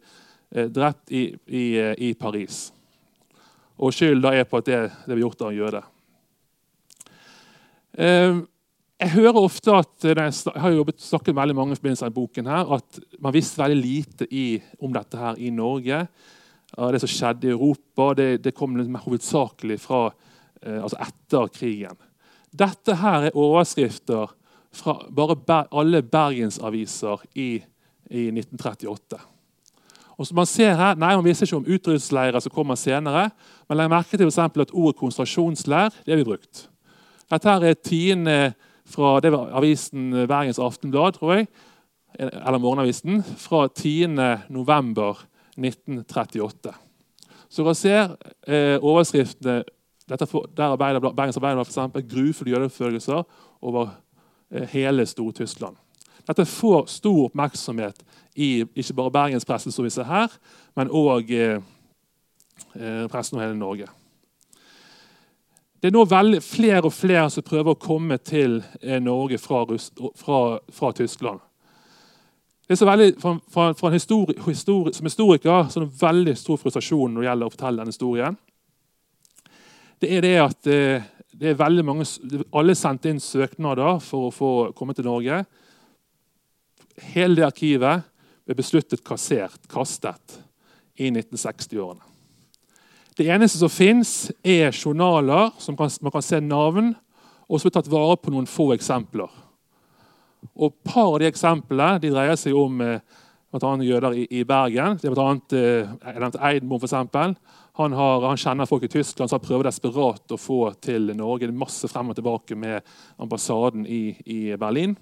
[0.54, 2.68] drept i, i, eh, i, Paris.
[3.82, 5.82] Og skylda er på at det, det ble gjort av en jøde.
[7.98, 8.42] Eh,
[9.04, 12.70] jeg hører ofte at jeg har jobbet, snakket veldig mange i forbindelse med boken her,
[12.78, 14.46] at man visste veldig lite i,
[14.80, 16.06] om dette her i Norge.
[16.74, 20.06] Det som skjedde i Europa, det, det kom hovedsakelig fra
[20.64, 22.00] altså etter krigen.
[22.54, 24.32] Dette her er overskrifter
[24.74, 27.50] fra bare alle bergensaviser i,
[28.10, 29.20] i 1938.
[30.18, 33.30] Og som Man ser her, nei, man viser ikke om utryddelsesleirer som kommer senere,
[33.68, 36.68] men legg merke til for at ordet konsentrasjonsleir det har vi brukt.
[37.32, 38.54] Dette her er tiende
[38.86, 41.48] fra det var avisen Bergens Aftenblad, tror jeg,
[42.20, 44.08] eller Morgenavisen, fra 10.
[44.50, 45.26] november
[45.58, 46.74] 1938.
[47.50, 48.16] Så dere ser
[48.48, 49.64] eh, overskriftene
[50.28, 52.08] for, der arbeider, Bergens Arbeiderblad f.eks.
[52.14, 53.24] grufulle jødeforfølgelser
[53.62, 53.90] over
[54.52, 55.78] eh, hele Stor-Tyskland.
[56.28, 58.04] Dette får stor oppmerksomhet
[58.36, 60.32] i ikke bare bergenspressen, som vi ser her,
[60.76, 61.60] men òg eh,
[63.12, 63.90] pressen over hele Norge.
[65.84, 69.66] Det er nå veldig, flere og flere som prøver å komme til eh, Norge fra,
[70.16, 70.38] fra,
[70.72, 71.42] fra Tyskland.
[72.64, 76.62] Det er så veldig, fra, fra histori, histori, Som historiker så er det veldig stor
[76.62, 78.38] frustrasjon når det gjelder å fortelle denne historien.
[80.00, 82.08] Det er det at eh, det er veldig mange,
[82.56, 85.44] alle sendte inn søknader for å få komme til Norge.
[87.14, 88.04] Hele det arkivet
[88.44, 90.40] ble besluttet kassert, kastet,
[91.00, 92.04] i 1960-årene.
[93.18, 96.94] Det eneste som fins, er journaler som kan, man kan se navn,
[97.50, 99.30] og som er tatt vare på noen få eksempler.
[100.44, 103.02] Et par av de eksemplene de dreier seg om eh,
[103.54, 104.98] jøder i, i, Bergen.
[104.98, 107.36] Det er blant annet, eh, for eksempel.
[107.78, 111.48] Han, han, kjenner folk i Tyskland som prøver desperat å få til Norge.
[111.48, 112.82] Det er masse frem og tilbake med
[113.22, 114.98] ambassaden i, i Berlin.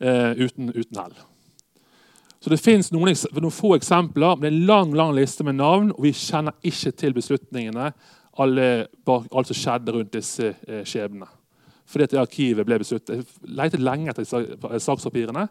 [0.00, 1.14] Eh, uten, uten hell.
[2.40, 5.56] Så Det fins noen, noen, få eksempler, men det er en lang lang liste med
[5.56, 5.90] navn.
[5.96, 7.92] Og vi kjenner ikke til beslutningene,
[8.38, 8.66] alle,
[9.08, 11.28] alt som skjedde rundt disse eh, skjebnene.
[11.86, 13.22] Fordi at arkivet ble besluttet.
[13.22, 15.48] Jeg lette lenge etter sakspapirene,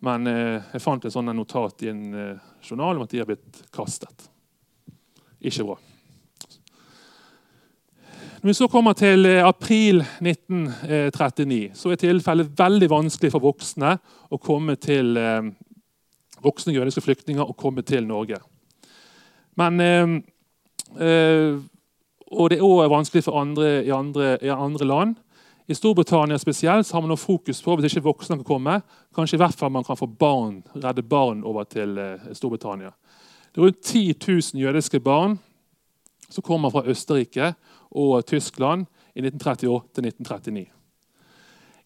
[0.00, 3.28] Men eh, jeg fant en sånn notat i en eh, journal om at de har
[3.28, 4.28] blitt kastet.
[5.40, 5.78] Ikke bra.
[8.44, 13.94] Når vi så kommer til eh, april 1939, så er tilfellet veldig vanskelig for voksne
[14.28, 15.46] å komme til eh,
[16.44, 18.36] voksne jødiske flyktninger å komme til Norge.
[19.56, 20.12] Men, eh,
[21.00, 21.56] eh,
[22.36, 25.16] og det er òg vanskelig for andre i, andre i andre land.
[25.64, 28.76] I Storbritannia spesielt har man nå fokus på hvis ikke voksne kan komme,
[29.16, 32.92] kanskje i hvert fall man kan få barn, redde barn over til eh, Storbritannia.
[33.54, 35.38] Det er rundt 10 000 jødiske barn
[36.28, 37.54] som kommer fra Østerrike
[37.90, 40.66] og Tyskland i 1938-1939.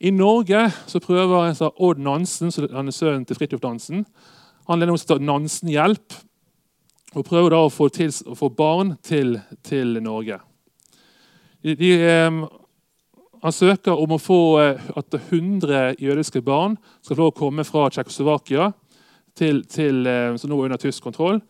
[0.00, 4.06] I Norge så prøver altså Odd Nansen, som er sønnen til Fridtjof Nansen,
[4.68, 6.14] han leder til Nansen-hjelp
[7.16, 10.36] og prøver da å få, til, å få barn til, til Norge.
[11.64, 12.42] De, de, eh,
[13.42, 18.72] han søker om å få eh, at 100 jødiske barn skal få komme fra Tsjekkoslovakia,
[19.38, 19.62] til,
[20.06, 21.40] eh, som nå er under tysk kontroll,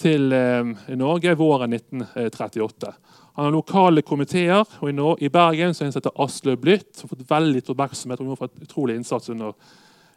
[0.00, 2.92] til eh, Norge våren 1938.
[3.36, 4.64] Han har lokale komiteer.
[4.80, 8.96] og I, Bergen så er Asle Blytt, som har fått veldig oppmerksomhet og fått utrolig
[8.96, 9.52] innsats under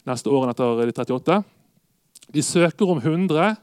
[0.08, 1.42] neste årene etter 38.
[2.32, 3.56] De søker om 100.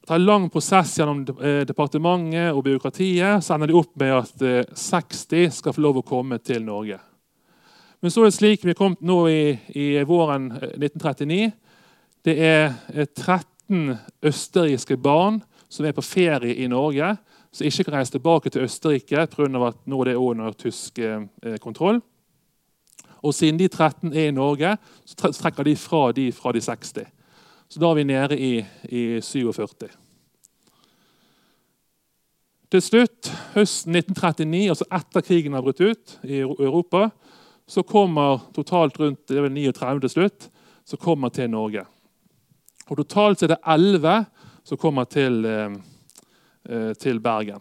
[0.00, 3.40] Det tar en lang prosess gjennom eh, departementet og byråkratiet.
[3.40, 4.46] Så ender de opp med at
[4.76, 7.00] 60 eh, skal få lov å komme til Norge.
[8.04, 9.44] Men så er det slik vi kommet nå i,
[9.80, 11.38] i våren 1939.
[11.48, 11.52] Eh,
[12.24, 12.74] det er
[13.68, 17.16] 13 østerrikske barn som er på ferie i Norge
[17.54, 19.66] som ikke kan reise tilbake til Østerrike pga.
[19.68, 22.00] at nå er det under tysk eh, kontroll.
[23.22, 27.06] Og Siden de 13 er i Norge, så trekker de fra de fra de 60.
[27.68, 29.88] Så da er vi nede i, i 47.
[32.70, 37.10] Til slutt, høsten 1939, altså etter krigen har brutt ut i Europa,
[37.66, 40.50] så kommer totalt rundt det er 39 til slutt,
[40.84, 41.86] så kommer til Norge.
[42.90, 44.24] Og Totalt er det 11
[44.64, 45.76] som kommer til eh,
[46.68, 47.60] Eh, til Bergen.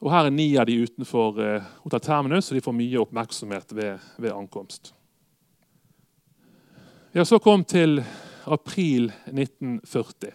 [0.00, 1.38] Og Her er ni av de utenfor
[1.84, 4.90] Hotell Terminus, så de får mye oppmerksomhet ved, ved ankomst.
[7.12, 8.02] Vi har så kommet til
[8.44, 10.34] april 1940.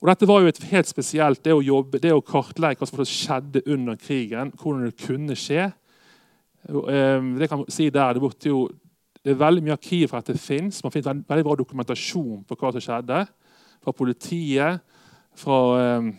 [0.00, 3.04] Og Dette var jo et helt spesielt det å jobbe, det å kartlegge hva som
[3.04, 4.54] skjedde under krigen.
[4.56, 5.68] Hvordan det kunne skje.
[6.72, 8.64] Eh, det kan si der, det, jo,
[9.26, 10.78] det er veldig mye arkiv for at det fins.
[10.84, 13.24] Man finner veldig bra dokumentasjon på hva som skjedde
[13.82, 14.84] fra politiet,
[15.34, 16.12] fra eh,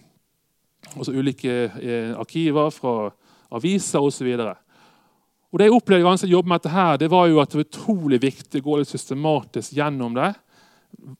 [1.15, 3.13] ulike eh, arkiver, fra
[3.55, 4.27] aviser osv.
[4.27, 7.61] Og Det jeg opplevde ganske å jobbe med dette, her, det var jo at det
[7.61, 10.33] var utrolig viktig å gå litt systematisk gjennom det.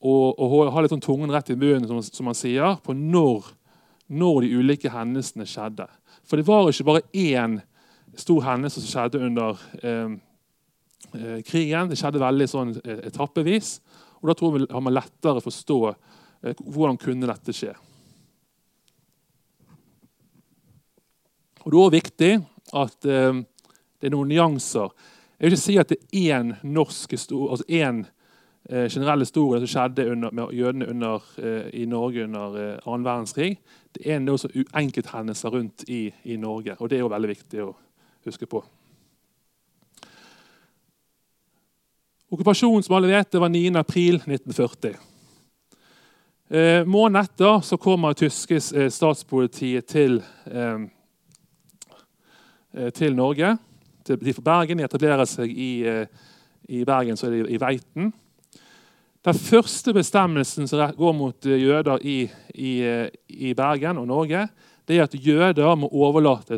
[0.04, 3.48] Og, og ha litt sånn tungen rett i munnen, som, som man sier, på når,
[4.12, 5.88] når, de ulike hendelsene skjedde.
[6.28, 7.62] For det var ikke bare én
[8.20, 10.18] stor hendelse som skjedde under eh,
[11.48, 11.90] krigen.
[11.90, 13.78] Det skjedde veldig sånn eh, etappevis.
[14.22, 15.82] Og Da tror jeg har man lettere forstå
[16.42, 17.74] Eh, hvordan kunne dette skje?
[21.64, 22.34] Og Det er også viktig
[22.74, 23.42] at eh,
[23.98, 24.94] det er noen nyanser.
[25.38, 28.06] Jeg vil ikke si at det er én norsk historie, altså én
[28.70, 33.06] eh, generell historie som skjedde under, med jødene under, eh, i Norge under eh, annen
[33.06, 33.58] verdenskrig.
[33.94, 34.38] Det er noe
[34.74, 37.74] enkelthendelser rundt i, i Norge, og det er jo veldig viktig å
[38.26, 38.64] huske på.
[42.30, 44.96] Okkupasjonen som alle vet, det var 9.4.1940.
[46.50, 50.18] Eh, Måneden etter så kommer tyske eh, statspolitiet til,
[50.52, 50.82] eh,
[52.74, 53.54] eh, til Norge.
[54.08, 54.78] De fra Bergen.
[54.78, 56.04] De etablerer seg i, eh,
[56.68, 58.12] i Bergen, så er det i Veiten.
[59.24, 62.20] Den første bestemmelsen som går mot eh, jøder i,
[62.56, 62.74] i,
[63.28, 64.50] i, Bergen og Norge,
[64.88, 65.88] det er at jøder må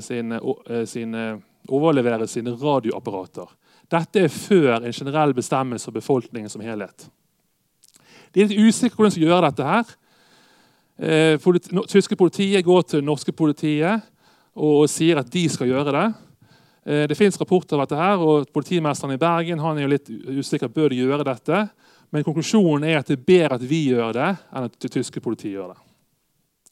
[0.01, 0.41] sine,
[0.85, 3.49] sine, overlevere sine radioapparater.
[3.89, 7.07] Dette er før en generell bestemmelse av befolkningen som helhet.
[8.33, 9.65] De er litt usikre hvordan de skal gjøre dette.
[9.65, 9.95] her.
[10.99, 14.01] Eh, tyske politiet går til norske politiet
[14.55, 16.07] og sier at de skal gjøre det.
[16.85, 20.09] Eh, det fins rapporter av dette, her, og politimesteren i Bergen han er jo litt
[20.09, 21.69] usikker bør de gjøre dette.
[22.11, 25.21] Men konklusjonen er at det er bedre at vi gjør det, enn at det tyske
[25.21, 25.81] politiet gjør det.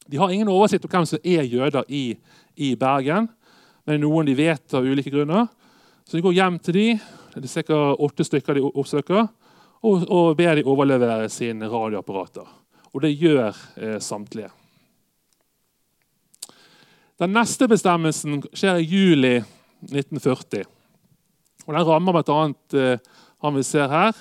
[0.08, 2.16] De har ingen oversikt over hvem som er jøder i,
[2.56, 3.28] i Bergen.
[3.84, 5.46] Men det er noen de vet av ulike grunner.
[6.08, 6.86] Så de går hjem til de,
[7.36, 7.78] det er ca.
[8.00, 9.26] åtte stykker de oppsøker
[9.84, 12.46] og, og ber de overlevere sine radioapparater.
[12.96, 14.48] Og det gjør eh, samtlige.
[17.20, 19.34] Den neste bestemmelsen skjer i juli
[19.84, 20.64] 1940.
[21.66, 22.40] Og Den rammer bl.a.
[22.80, 24.16] Eh, han vi ser her,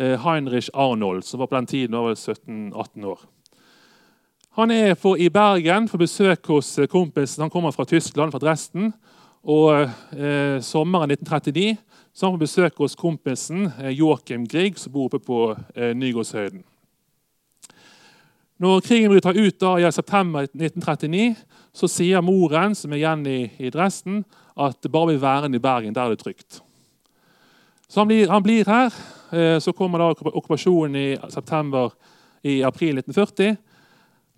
[0.00, 3.20] eh, Heinrich Arnold, som var på den tiden over 17-18 år.
[4.56, 7.44] Han er på, i Bergen for besøk hos eh, kompisen.
[7.44, 8.94] Han kommer fra Tyskland, fra Dresden.
[9.44, 11.78] Og eh, Sommeren 1939
[12.12, 15.40] så han på besøk hos kompisen eh, Joakim Grieg, som bor oppe på
[15.74, 16.64] eh, Nygårdshøyden.
[18.60, 21.38] Når krigen bryter ut da, i september 1939,
[21.72, 25.62] så sier moren, som er igjen i, i Dresden, at det bare vil være i
[25.62, 25.94] Bergen.
[25.96, 26.60] Der er det trygt.
[27.88, 28.92] Så han blir, han blir her.
[29.32, 31.94] Eh, så kommer da okkupasjonen i september
[32.42, 33.56] i april 1940.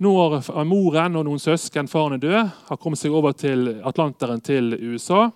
[0.03, 4.73] Når moren og noen søsken, faren er død, har kommet seg over til Atlanteren til
[4.91, 5.29] USA.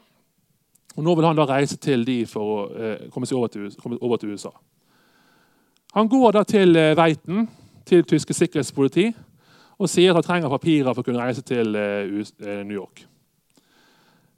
[0.96, 4.32] Og Nå vil han da reise til de for å eh, komme seg over til,
[4.32, 4.50] USA.
[5.94, 7.44] Han går da til eh, Veiten,
[7.86, 9.04] til tyske sikkerhetspoliti,
[9.76, 13.04] og sier at han trenger papirer for å kunne reise til eh, eh New York.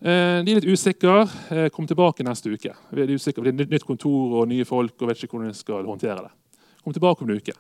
[0.03, 1.23] Eh, de er litt usikre.
[1.55, 2.75] Eh, Kom tilbake neste uke.
[2.91, 5.01] De er usikre, det er nytt kontor og nye folk.
[5.01, 6.63] og vet ikke hvordan de skal håndtere det.
[6.85, 7.57] Kom tilbake om en uke.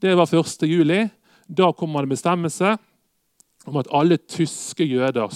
[0.00, 0.68] Det var 1.
[0.68, 1.02] juli.
[1.46, 2.76] Da kommer det bestemmelse
[3.64, 5.28] om at alle tyske jøder,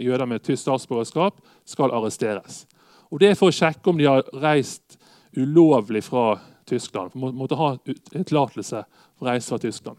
[0.00, 2.66] jøder med tysk statsborgerskap skal arresteres.
[3.10, 4.98] Og Det er for å sjekke om de har reist
[5.36, 7.12] ulovlig fra Tyskland.
[7.12, 7.76] For måtte ha
[8.16, 8.82] tillatelse
[9.18, 9.96] for å reise fra Tyskland.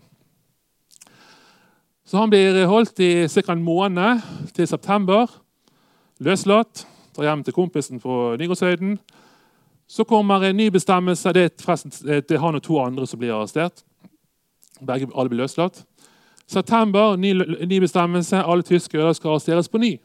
[2.05, 3.51] Så Han blir holdt i ca.
[3.51, 4.21] en måned
[4.53, 5.27] til september.
[6.19, 6.87] Løslatt.
[7.15, 8.99] Drar hjem til kompisen på Nygårdshøyden.
[9.87, 11.33] Så kommer en ny bestemmelse.
[11.33, 13.83] Det er, det er han og to andre som blir arrestert.
[14.81, 15.83] Begge, alle blir løslatt.
[16.47, 17.33] September, ny,
[17.67, 18.43] ny bestemmelse.
[18.43, 19.97] Alle tyske jøder skal arresteres på ny.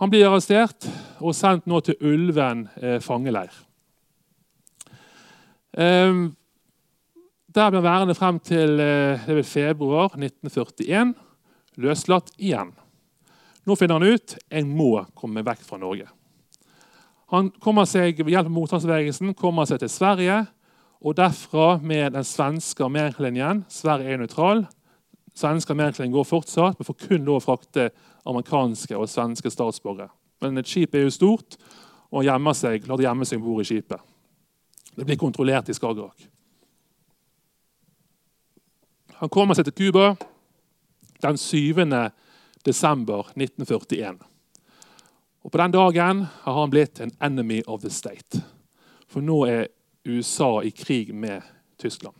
[0.00, 0.88] Han blir arrestert
[1.20, 3.52] og sendt nå til Ulven eh, fangeleir.
[5.78, 6.24] Eh,
[7.54, 11.14] der ble han værende frem til eh, februar 1941.
[11.78, 12.72] Løslatt igjen.
[13.64, 16.08] Nå finner han ut jeg må komme vekk fra Norge.
[17.32, 20.44] Han kommer seg ved hjelp motstandsbevegelsen kommer seg til Sverige
[21.04, 23.64] og derfra med den svenske armeringslinjen.
[23.68, 24.64] Sverige er nøytral.
[25.36, 27.90] Svenske armeringslinjen går fortsatt, men får kun lov å frakte
[28.24, 30.08] amerikanske og svenske statsborgere.
[30.40, 31.58] Men et skip er jo stort,
[32.08, 34.00] og han gjemmer seg, lar det gjemme seg om bord i skipet.
[34.94, 36.24] Det blir kontrollert i Skagerrak.
[39.20, 40.14] Han kommer seg til Cuba
[41.22, 41.84] den 7.
[42.64, 44.18] desember 1941.
[45.44, 48.40] Og På den dagen har han blitt en 'enemy of the state'.
[49.08, 49.66] For nå er
[50.04, 51.42] USA i krig med
[51.78, 52.14] Tyskland.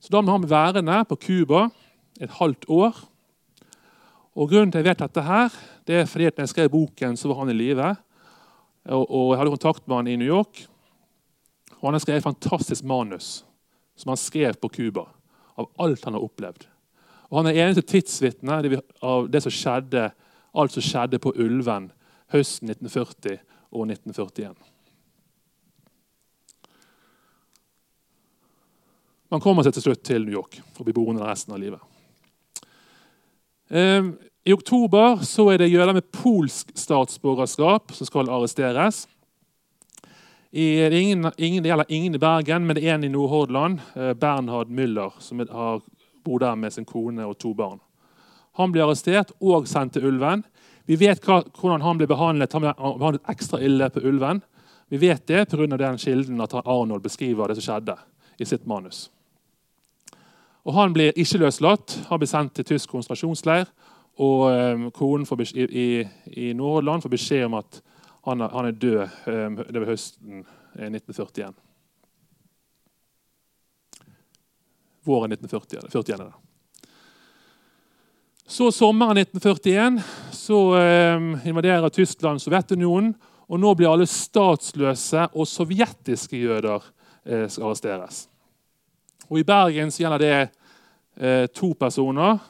[0.00, 1.68] Så Da må han værende på Cuba
[2.20, 2.96] et halvt år.
[4.34, 5.48] Og Grunnen til at jeg vet dette, her,
[5.86, 7.96] det er fordi at når jeg skrev boken, så var han i live.
[8.84, 10.66] Og, og, jeg hadde kontakt med han i New York.
[11.80, 13.44] Og Han har skrevet et fantastisk manus
[13.96, 15.04] som han skrev på Cuba,
[15.56, 16.64] av alt han har opplevd.
[17.30, 18.72] Og Han er eneste tidsvitne
[19.02, 20.10] av det som skjedde,
[20.54, 21.90] alt som skjedde på Ulven
[22.32, 23.38] høsten 1940
[23.70, 24.54] og 1941.
[29.30, 31.80] Man kommer seg til slutt til New York og blir boende resten av livet.
[33.70, 39.04] Ehm, I oktober er det jøder med polsk statsborgerskap som skal arresteres.
[40.50, 44.14] Det, ingen, ingen, det, gjelder ingen i Bergen, men det er en i Nordhordland, eh,
[44.18, 45.84] Bernhard Müller, som har,
[46.24, 47.78] bor der med sin kone og to barn.
[48.58, 50.42] Han blir arrestert og sendt til Ulven.
[50.90, 52.52] Vi vet hva, hvordan han ble behandlet.
[52.52, 54.42] Han ble behandlet ekstra ille på Ulven.
[54.90, 55.76] Vi vet det pga.
[55.76, 57.96] den kilden at Arnold beskriver det som skjedde
[58.38, 59.06] i sitt manus.
[60.64, 61.98] Og Han blir ikke løslatt.
[62.08, 63.70] Han blir sendt til tysk konsentrasjonsleir.
[64.20, 67.80] Og um, konen i, i, i Nordland får beskjed om at
[68.26, 69.00] han er, han er død
[69.32, 70.44] um, det var høsten
[70.76, 71.48] 1941.
[71.48, 71.54] Eh,
[75.08, 75.88] Våren 1941.
[75.92, 76.32] 41,
[78.50, 80.02] så sommeren 1941
[80.32, 83.14] så eh, invaderer Tyskland Sovjetunionen.
[83.50, 86.84] Og nå blir alle statsløse og sovjetiske jøder
[87.24, 88.29] eh, skal arresteres.
[89.30, 90.38] Og I Bergen så gjelder det
[91.16, 92.40] eh, to personer.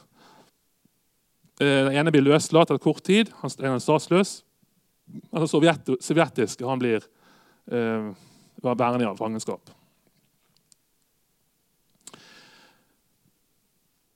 [1.61, 3.29] Eh, den ene blir løslatt etter kort tid.
[3.43, 4.39] Han er statsløs.
[5.31, 7.05] Altså sovjet, sovjetiske han blir
[7.71, 8.09] eh,
[8.63, 9.69] værende i fangenskap.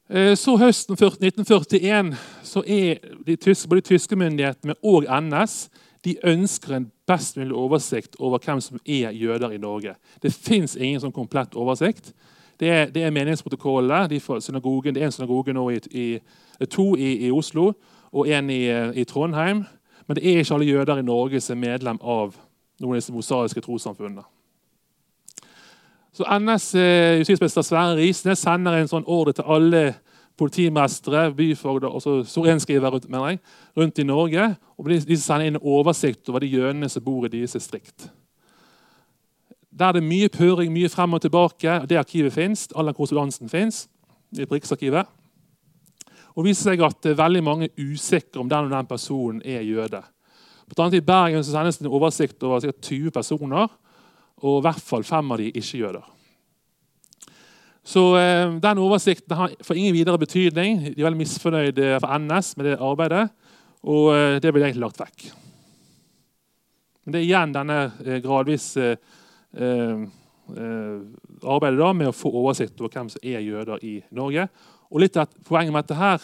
[0.10, 2.14] Eh, så Høsten 1941
[2.46, 5.68] så er de tyske, både de tyske myndighetene og NS
[6.06, 9.96] de ønsker en best mulig oversikt over hvem som er jøder i Norge.
[10.22, 12.14] Det fins ingen sånn komplett oversikt.
[12.60, 14.08] Det er, det er menighetsprotokollene.
[14.08, 17.74] De det er en synagoge nå i, i to i, i, Oslo
[18.12, 19.66] og en i, i, Trondheim.
[20.08, 22.36] Men det er ikke alle jøder i Norge som er medlem av
[22.80, 24.24] noen av disse mosaiske trossamfunnene.
[26.16, 29.86] Så NS eh, justisminister Sverre Risnes sender en sånn ordre til alle
[30.40, 33.42] politimestere, byfogder og sorenskrivere rundt,
[33.78, 34.56] rundt i Norge.
[34.78, 38.10] og De sender inn oversikt over de jødene som bor i deres distrikt.
[39.76, 41.82] Der det er mye pøring, mye frem og tilbake.
[41.90, 42.70] Det arkivet fins.
[42.76, 43.86] All den korrespondansen fins
[44.36, 45.06] det Riksarkivet.
[46.36, 49.42] Og det viser seg at det er veldig mange usikre om den og den personen
[49.46, 50.02] er jøde.
[50.66, 52.74] På annet I Bergen så sendes det en oversikt over ca.
[52.74, 53.70] 20 personer,
[54.44, 56.12] og i hvert fall fem av de ikke-jøder.
[57.86, 60.80] Så eh, Den oversikten har, får ingen videre betydning.
[60.88, 63.28] De er veldig misfornøyde for NS med det arbeidet,
[63.86, 65.28] og eh, det blir egentlig lagt vekk.
[67.06, 69.22] Men det er igjen denne eh, gradvis eh, eh,
[70.46, 74.48] arbeidet da med å få oversikt over hvem som er jøder i Norge.
[74.92, 76.22] Og litt av Poenget med dette her,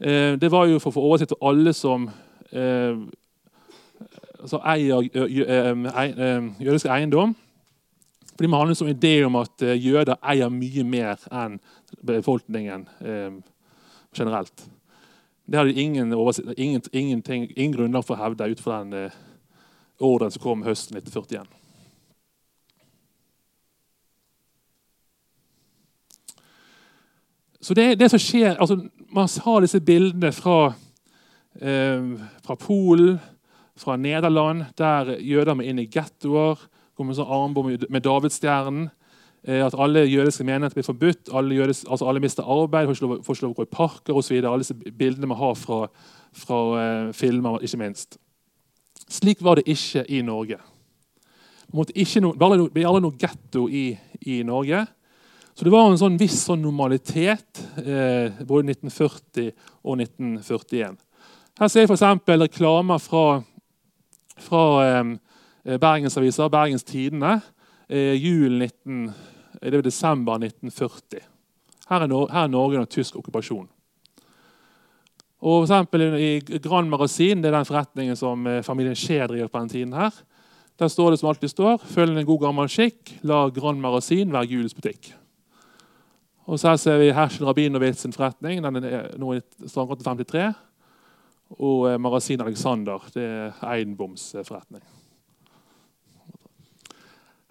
[0.00, 2.10] eh, det var jo for å få oversikt over alle som
[2.52, 2.96] eh,
[4.40, 5.02] altså eier
[6.60, 7.34] jødisk eiendom.
[8.34, 11.60] Fordi handler har en idé om at jøder eier mye mer enn
[12.02, 12.88] befolkningen
[14.10, 14.64] generelt.
[15.46, 16.12] Det hadde ingen,
[16.56, 19.12] ingen, ingen, ingen grunnlag for å hevde ut fra den
[20.00, 21.46] ordren som kom høsten 1941.
[27.64, 28.76] Så det, det som skjer, altså,
[29.14, 30.74] Man har disse bildene fra,
[31.60, 32.02] eh,
[32.44, 33.20] fra Polen,
[33.76, 36.58] fra Nederland, der jøder må inn i gettoer.
[36.96, 38.90] Kommer med sånn armbånd med Davidsstjernen.
[39.46, 41.30] Eh, at alle jødiske menigheter blir forbudt.
[41.32, 43.76] Alle, jødiske, altså alle mister arbeid, får ikke lov, får ikke lov å gå i
[43.76, 44.36] parker osv.
[44.36, 45.80] Alle disse bildene vi har fra,
[46.32, 48.18] fra eh, filmer, ikke minst.
[49.08, 50.58] Slik var det ikke i Norge.
[51.94, 53.88] Ikke no, det ble aldri noe getto i,
[54.26, 54.84] i Norge.
[55.54, 59.52] Så det var en sånn viss sånn normalitet eh, både 1940
[59.86, 60.96] og 1941.
[61.60, 62.32] Her ser jeg f.eks.
[62.42, 63.26] reklamer fra,
[64.42, 65.12] fra eh,
[65.78, 67.36] Bergensavisa, Bergens Tidende,
[67.86, 69.06] eh, julen 19,
[69.62, 71.22] det var desember 1940.
[71.88, 73.68] Her er, Nor her er Norge under tysk okkupasjon.
[75.44, 79.60] Og for I Grand Magasin, det er den forretningen som eh, familien Skje driver på
[79.60, 80.10] den tiden, her,
[80.82, 84.50] der står det som alltid står, følg en god gammel skikk, la Grand Magasin være
[84.50, 85.14] julens butikk.
[86.44, 88.60] Og så her ser vi Herschel Rabinowitz forretning.
[88.62, 90.50] Den er nå i Strandgata 53.
[91.56, 93.06] Og eh, Magasin Alexander.
[93.14, 94.84] Det er Eidenboms forretning.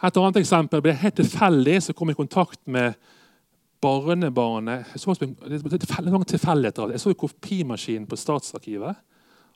[0.04, 2.98] Et annet eksempel ble helt tilfeldig så kom jeg i kontakt med
[3.84, 5.16] barnebarnet Jeg så.
[6.92, 8.96] Jeg så kopimaskinen på Statsarkivet.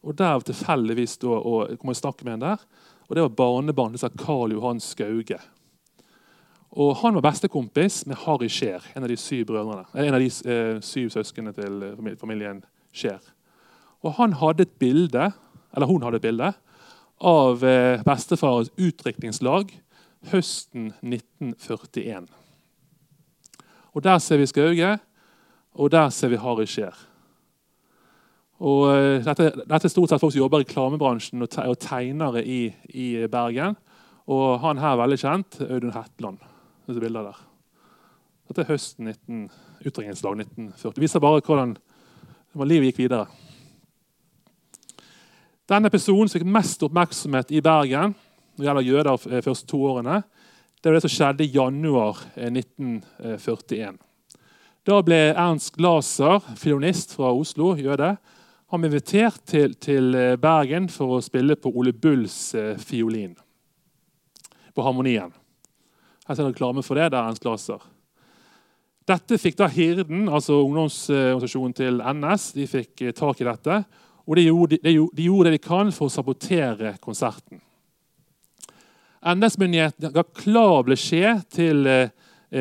[0.04, 2.66] og Der tilfeldigvis kom jeg snakke med en der.
[3.08, 5.40] Og Det var barnebarnet til Karl Johan Skauge.
[6.72, 10.82] Og Han var bestekompis med Harry Scheer, en av de syv en av de eh,
[10.82, 12.64] syv søsknene til eh, familien
[12.94, 13.22] Scheer.
[14.04, 15.32] Og han hadde et bilde,
[15.74, 16.54] eller Hun hadde et bilde
[17.22, 19.72] av eh, bestefarens utdrikningslag
[20.32, 22.28] høsten 1941.
[23.94, 25.00] Og Der ser vi Skauge,
[25.74, 26.94] og der ser vi Harry Scheer.
[28.60, 32.44] Og eh, dette, dette, er stort sett folk som jobber i reklamebransjen og, og tegnere
[32.46, 33.78] i, i Bergen.
[34.28, 36.57] Og han her er veldig kjent, Audun Hetland
[36.88, 37.42] disse bildene der.
[38.48, 39.50] Dette er høsten 19,
[39.84, 40.96] utdrikningslag 1940.
[40.96, 41.76] Det viser bare hvordan
[42.64, 43.28] livet gikk videre.
[45.68, 48.16] Den episoden som fikk mest oppmerksomhet i Bergen
[48.58, 50.22] når det gjelder jøder de første to årene,
[50.82, 53.98] det var det som skjedde i januar 1941.
[53.98, 54.40] Eh,
[54.88, 58.16] da ble Ernst Glaser, filionist fra Oslo, jøde,
[58.68, 63.36] han ble invitert til, til, eh, Bergen for å spille på Ole Bulls eh, fiolin.
[64.74, 65.34] På harmonien.
[66.28, 67.12] Her ser reklame for det.
[67.12, 67.84] Det er hans klasser.
[69.08, 73.80] Dette fikk da Hirden, altså ungdomsorganisasjonen til NS, de fikk eh, tak i dette.
[74.28, 77.62] Og de gjorde, de, de gjorde, det de kan for å sabotere konserten.
[79.24, 82.12] NS-myndighetene ga klar beskjed til eh,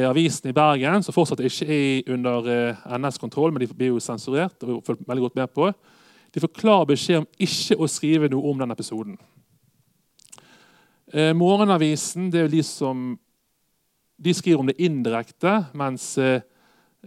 [0.06, 4.62] avisen i Bergen, som fortsatt ikke er under eh, NS-kontroll, men de blir jo sensurert.
[4.62, 5.72] og veldig godt med på.
[6.30, 9.18] De får klar beskjed om ikke å skrive noe om den episoden.
[11.12, 13.06] Eh, morgenavisen det er jo de som
[14.16, 16.40] de skriver om det indirekte, mens eh,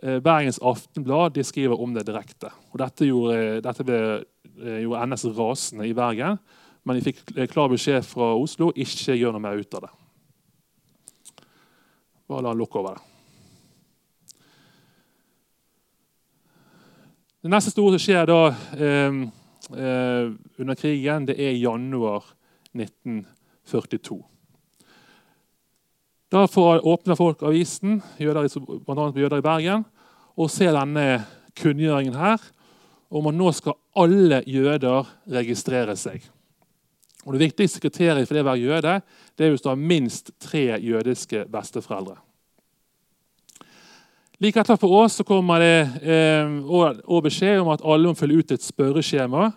[0.01, 2.51] eh, Bergens Aftenblad de skriver om det direkte.
[2.71, 4.01] Og dette gjorde, dette ble,
[4.59, 6.39] eh, gjorde NS rasende i Bergen,
[6.85, 9.93] men de fikk klar beskjed fra Oslo ikke gjør noe mer ut av det.
[12.29, 13.05] Bare la han lukke over det.
[17.39, 18.41] Det neste store som skjer da,
[18.75, 19.21] eh,
[19.79, 22.25] eh, under krigen, det er januar
[22.75, 24.19] 1942.
[26.29, 28.45] Da åpner folk avisen, jøder,
[28.85, 29.11] bl.a.
[29.17, 29.85] jøder i Bergen,
[30.37, 31.23] og ser denne
[31.57, 32.43] kunngjøringen her
[33.09, 36.21] om at nå skal alle jøder registrere seg.
[37.25, 38.95] Og Det viktigste kriteriet for det å være jøde
[39.35, 42.15] det er hvis du har minst tre jødiske besteforeldre.
[44.39, 48.63] Like etterpå oss så kommer det eh, beskjed om at alle må fylle ut et
[48.63, 49.49] spørreskjema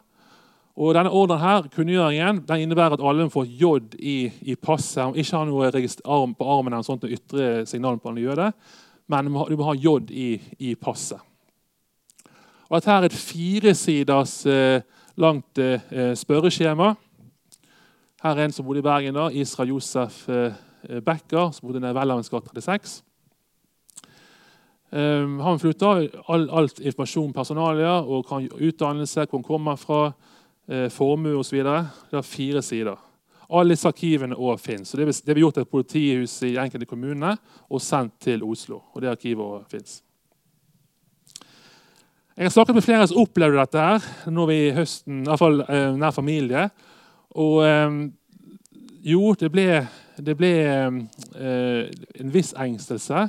[0.77, 4.17] og denne ordren her, kunngjøringen den innebærer at alle må få J i,
[4.49, 5.03] i passet.
[5.05, 8.49] Om ikke har noe arm på armen eller sånt, ytre signal på en jøde,
[9.13, 11.21] men du må ha J i, i passet.
[12.71, 14.81] Og dette er et firesiders eh,
[15.21, 16.95] langt eh, spørreskjema.
[18.23, 20.55] Her er en som bodde i Bergen, da, Israel Josef eh,
[21.05, 23.03] Becker, som bodde i Welhavens gate 36.
[24.93, 25.91] Um, han flytta
[26.29, 28.29] all, alt informasjon personalia og
[28.61, 30.01] utdannelse, hvor han kommer fra,
[30.91, 31.59] formue osv.
[31.63, 33.01] Det har fire sider.
[33.53, 34.95] Alle disse arkivene også finnes.
[34.97, 37.37] Det, blir gjort et politihus i enkelte kommuner
[37.69, 38.81] og sendt til Oslo.
[38.95, 40.01] og det arkivet finnes.
[42.37, 45.39] Jeg har snakket med flere som opplevde dette her, nå vi i høsten, i hvert
[45.39, 46.63] fall eh, nær familie.
[47.37, 47.99] Og eh,
[49.05, 49.67] jo, det ble,
[50.17, 53.27] det ble eh, en viss engstelse.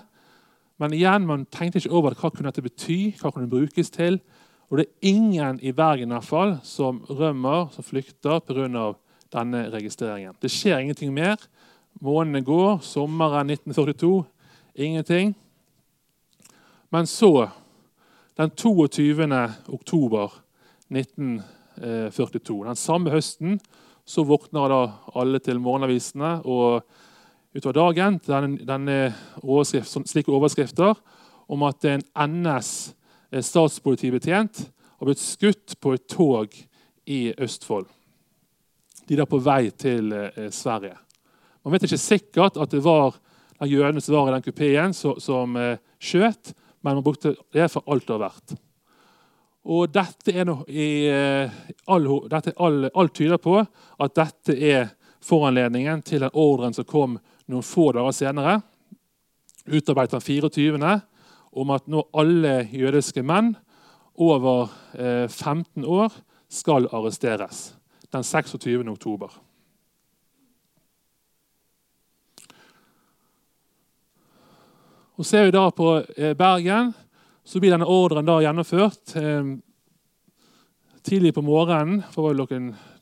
[0.79, 4.21] Men igjen, man tenkte ikke over hva kunne dette bety, hva kunne det brukes til.
[4.69, 8.93] Og det er ingen i Bergen i hvert fall, som rømmer, som flykter pga.
[9.33, 10.35] denne registreringen.
[10.41, 11.37] Det skjer ingenting mer.
[12.01, 12.81] Månedene går.
[12.81, 14.25] Sommeren 1942
[14.75, 15.35] ingenting.
[16.91, 17.49] Men så
[18.37, 19.15] den 22.
[19.67, 20.31] oktober
[20.89, 22.65] 1942.
[22.65, 23.59] Den samme høsten
[24.05, 24.81] så våkner da
[25.15, 26.41] alle til morgenavisene.
[26.45, 26.83] og
[27.55, 30.97] utover dagen denne, denne overskrift, slike overskrifter
[31.49, 32.93] om at en NS
[33.41, 34.65] statspolitibetjent
[34.99, 36.53] og blitt skutt på et tog
[37.09, 37.87] i Østfold.
[39.07, 40.95] De er på vei til eh, Sverige.
[41.63, 43.17] Man vet ikke sikkert at det var
[43.59, 46.53] den jøden som var i den kupeen, som, eh, skjøt,
[46.83, 48.55] men man brukte det for alt det har vært.
[49.63, 51.51] Og dette er noe i, eh,
[51.87, 54.91] all, dette, all, Alt tyder på at dette er
[55.23, 58.61] foranledningen til den ordren som kom noen få dager senere,
[59.65, 61.01] utarbeidet den 24.,
[61.53, 63.53] om at nå alle jødiske menn
[64.15, 66.13] over eh, 15 år
[66.49, 67.73] skal arresteres
[68.13, 68.89] den 26.
[68.89, 69.31] oktober.
[75.17, 76.93] Og Ser vi da på eh, Bergen,
[77.45, 79.53] så blir denne ordren da gjennomført eh,
[81.05, 82.03] tidlig på morgenen.
[82.11, 82.33] for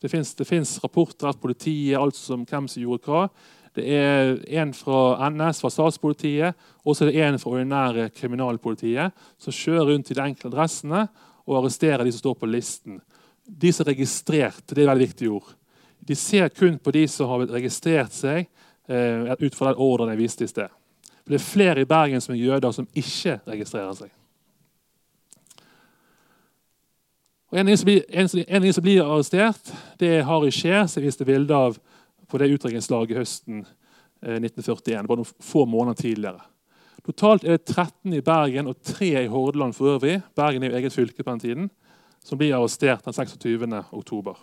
[0.02, 0.10] Det
[0.48, 3.30] fins rapporter av politiet, alt som, hvem som gjorde hva.
[3.76, 9.16] Det er en fra NS, fra statspolitiet, og så er det en fra ordinære kriminalpolitiet
[9.40, 11.06] som kjører rundt i de enkelte adressene
[11.48, 13.00] og arresterer de som står på listen.
[13.46, 15.54] De som er registrert, det er veldig viktig ord.
[16.00, 20.20] De ser kun på de som har registrert seg eh, ut fra den ordren jeg
[20.20, 20.72] viste i sted.
[21.28, 24.12] Det er flere i Bergen som er jøder, som ikke registrerer seg.
[27.52, 31.56] Og En av de som blir arrestert, det er Harry Scheer, som jeg viste bilde
[31.56, 31.80] av
[32.32, 33.66] på det utdrikningslaget høsten
[34.22, 34.96] 1941.
[34.96, 36.48] Eh, bare noen få måneder tidligere.
[37.02, 40.20] Totalt er det 13 i Bergen og 3 i Hordaland for øvrig.
[40.38, 41.70] Bergen er jo eget fylke på den tiden,
[42.24, 43.84] som blir arrestert den 26.
[43.92, 44.38] oktober.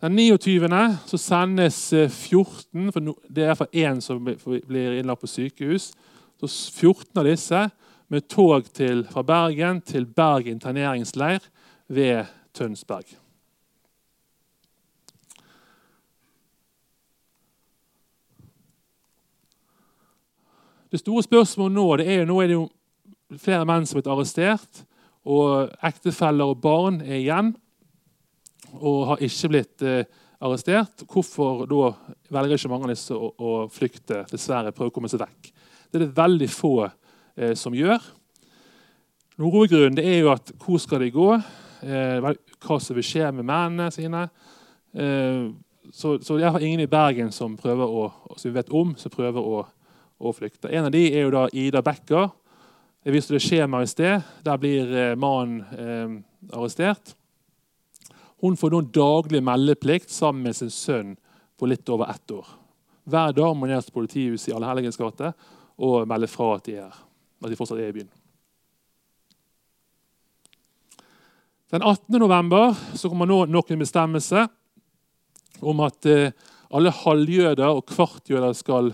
[0.00, 0.68] Den 29.
[1.06, 5.92] så sendes 14, eh, for det er iallfall én som blir innlagt på sykehus.
[6.40, 7.68] Så 14 av disse
[8.08, 11.40] med tog til, fra Bergen til Berg interneringsleir
[11.88, 13.25] ved Tønsberg.
[20.90, 22.66] Det store spørsmålet nå, det er jo, nå er det jo
[23.42, 24.82] flere menn som er blitt arrestert.
[25.26, 27.54] Og ektefeller og barn er igjen
[28.76, 30.04] og har ikke blitt eh,
[30.42, 31.02] arrestert.
[31.10, 31.90] Hvorfor da
[32.34, 35.50] velger ikke mange av disse å, å flykte, dessverre prøve å komme seg vekk?
[35.90, 38.02] Det er det veldig få eh, som gjør.
[39.42, 41.30] Hovedgrunnen er jo at hvor skal de gå?
[41.84, 42.32] Eh,
[42.62, 44.28] hva som vil skje med mennene sine?
[44.96, 45.48] Eh,
[45.92, 49.12] så, så jeg har ingen i Bergen som prøver å, som vi vet om, som
[49.12, 49.66] prøver å,
[50.18, 50.72] å, flykter.
[50.72, 52.30] En av de er jo da Ida Becker.
[53.06, 54.28] Jeg viste det skjemaet i sted.
[54.46, 57.14] Der blir eh, mannen eh, arrestert.
[58.42, 61.14] Hun får nå daglig meldeplikt sammen med sin sønn
[61.56, 62.48] på litt over ett år.
[63.06, 65.30] Hver dag må hun ned til politihuset i Allehelgens gate
[65.76, 66.92] og melde fra at de, er,
[67.44, 68.10] at de fortsatt er i byen.
[71.70, 72.18] Den 18.
[72.22, 74.44] november så kommer nå nok en bestemmelse
[75.66, 76.34] om at eh,
[76.74, 78.92] alle halvjøder og kvartjøder skal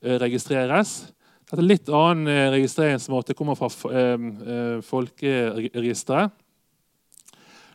[0.00, 1.12] registreres.
[1.50, 3.34] Dette er litt annen eh, registreringsmåte.
[3.34, 6.36] Kommer fra eh, eh, folkeregisteret.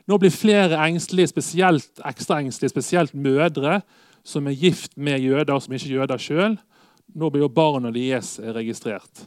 [0.06, 3.80] Nå blir flere engstelige, spesielt, ekstra engstelige, spesielt mødre
[4.26, 6.56] som er gift med jøder som ikke er jøder sjøl.
[7.16, 9.26] Nå blir jo barna deres registrert.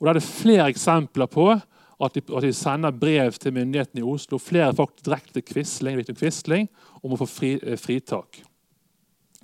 [0.00, 4.02] Og Da er det flere eksempler på at de, at de sender brev til myndighetene
[4.02, 6.68] i Oslo, flere faktisk direkte til Quisling,
[7.02, 8.42] om å få fri, eh, fritak.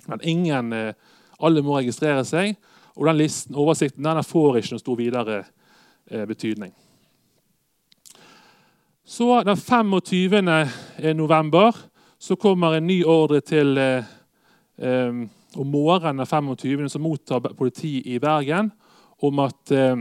[0.07, 0.93] Men ingen, eh,
[1.39, 2.57] alle må registrere seg,
[2.95, 5.37] og den listen, oversikten den får ikke noen stor videre
[6.09, 6.73] eh, betydning.
[9.05, 10.41] Så Den 25.
[11.15, 11.75] november
[12.17, 14.03] så kommer en ny ordre til eh,
[14.77, 16.89] eh, Om morgenen den 25.
[16.89, 18.71] så mottar politiet i Bergen
[19.19, 19.97] om at eh,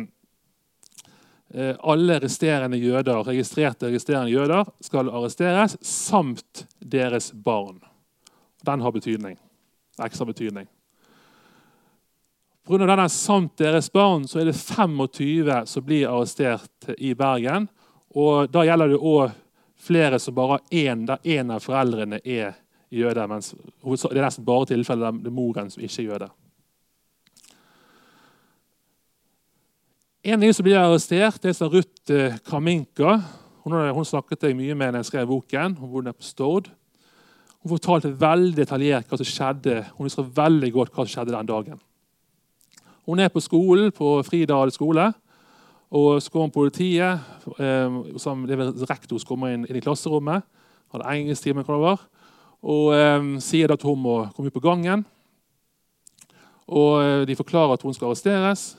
[1.54, 7.80] eh, alle resterende jøder, registrerte registrerende jøder skal arresteres, samt deres barn.
[8.66, 9.38] Den har betydning.
[9.98, 10.68] Ekstra betydning.
[12.66, 12.86] Pga.
[12.86, 17.68] denne samt deres barn så er det 25 som blir arrestert i Bergen.
[18.14, 19.30] Og Da gjelder det òg
[19.80, 22.54] flere som bare har én, der én av foreldrene er
[22.90, 23.26] jøde.
[23.28, 26.30] Mens det er nesten bare tilfeller der det er moren som ikke er jøde.
[30.22, 33.22] En av som blir arrestert, det er Ruth eh, Kaminka.
[33.64, 35.78] Hun, hun snakket jeg mye med da jeg skrev boken.
[35.80, 36.68] Hun bodde på Stord.
[37.62, 39.78] Hun fortalte veldig detaljert hva som skjedde.
[39.96, 41.80] Hun husker veldig godt hva som skjedde den dagen.
[43.06, 45.12] Hun er på skolen på Fridal skole.
[45.90, 47.18] Og så kommer politiet,
[47.58, 50.44] eh, som det er rektor som kommer inn, inn, i klasserommet.
[50.92, 51.64] Hadde engelsktime
[52.60, 55.04] og eh, sier at hun må komme ut på gangen.
[56.68, 58.76] Og eh, De forklarer at hun skal arresteres.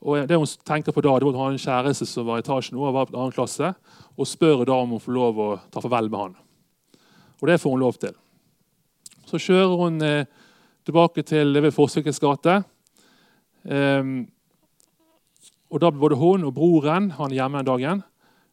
[0.00, 2.38] Og det hun tenker på da, det var at Hun har en kjæreste som var
[2.38, 3.74] i etasjen over på annen klasse,
[4.16, 6.36] og spør da om hun får lov å ta farvel med han.
[7.42, 8.14] Og det får hun lov til.
[9.26, 10.24] Så kjører hun eh,
[10.86, 12.62] tilbake til ved Forsvikens gate.
[13.68, 14.28] Um,
[15.68, 18.04] og da ble både hun og broren han hjemme den dagen.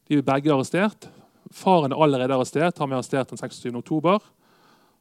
[0.09, 1.07] De er begge arrestert.
[1.55, 2.79] Faren er allerede arrestert.
[2.81, 3.71] Han ble arrestert den 26.
[3.79, 4.19] oktober.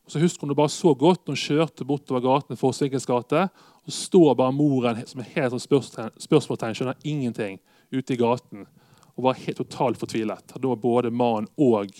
[0.05, 3.47] Og så husker hun det bare så godt når hun kjørte bortover gaten Forsvikens gate.
[3.85, 7.59] Og står bare moren som er helt sånn spørsmålstegn, skjønner ingenting,
[7.93, 8.69] ute i gaten.
[9.15, 10.55] Og var helt totalt fortvilet.
[10.55, 11.91] Da var både mannen og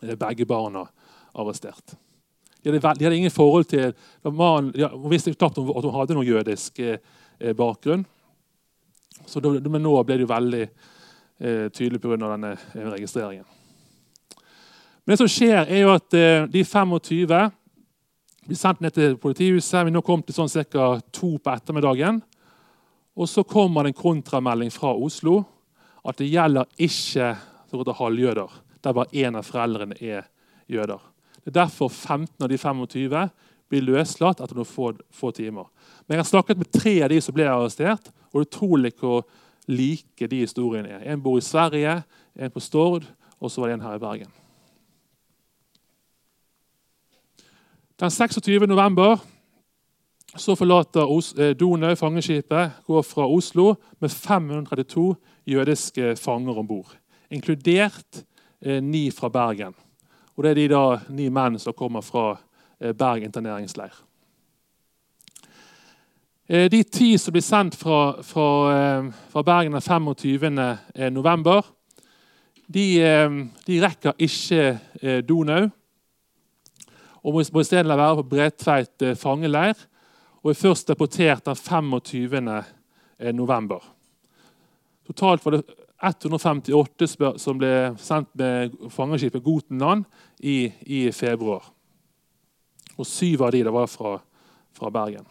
[0.00, 0.86] eh, begge barna
[1.32, 1.96] arrestert.
[2.62, 3.92] De hadde, de hadde ingen forhold til
[4.30, 6.98] man, de visste knapt at hun hadde noen jødisk eh,
[7.40, 8.04] eh bakgrunn.
[9.26, 12.16] Så da, men nå ble det jo veldig eh, tydelig pga.
[12.16, 13.44] denne eh, registreringen.
[15.04, 17.50] Men det som skjer, er jo at eh, de 25
[18.46, 19.86] blir sendt ned til politihuset.
[19.86, 21.00] Vi nå kom til sånn ca.
[21.10, 22.22] to på ettermiddagen.
[23.14, 25.42] Og så kommer det en kontramelding fra Oslo
[26.06, 27.34] at det gjelder ikke
[27.72, 28.50] halvjøder,
[28.82, 30.26] der bare én av foreldrene er
[30.68, 31.11] jøder.
[31.42, 33.30] Det er derfor 15 av de 25
[33.72, 35.66] blir løslatt etter noen få, få timer.
[36.06, 38.92] Men jeg har snakket med tre av de som ble arrestert, og det er utrolig
[39.00, 39.24] hvor
[39.70, 41.04] like de historiene er.
[41.12, 42.02] En bor i Sverige,
[42.36, 43.06] en på Stord,
[43.40, 44.32] og så var det en her i Bergen.
[48.00, 48.66] Den 26.
[48.66, 49.20] november
[50.36, 51.06] så forlater
[51.38, 55.14] eh, Donau fangeskipet, går fra Oslo med 532
[55.46, 56.96] jødiske fanger om bord.
[57.30, 58.24] Inkludert
[58.60, 59.74] eh, ni fra Bergen.
[60.36, 62.38] Og Det er de da, ni menn som kommer fra
[62.80, 63.92] eh, Berg interneringsleir.
[66.52, 70.58] Eh, de ti som blir sendt fra, fra, eh, fra Bergen den 25.
[70.94, 71.62] Eh, november,
[72.72, 72.84] de,
[73.66, 75.66] de rekker ikke Donau.
[77.22, 79.76] Og må i stedet være på Bredtveit fangeleir
[80.42, 82.62] og er først deportert den 25.
[83.34, 83.82] november.
[85.06, 90.04] Totalt var det 158 som ble sendt med fangeskipet Gotenland
[90.40, 91.68] i, i, februar.
[92.98, 94.16] Og syv av de var fra,
[94.74, 95.28] fra Bergen.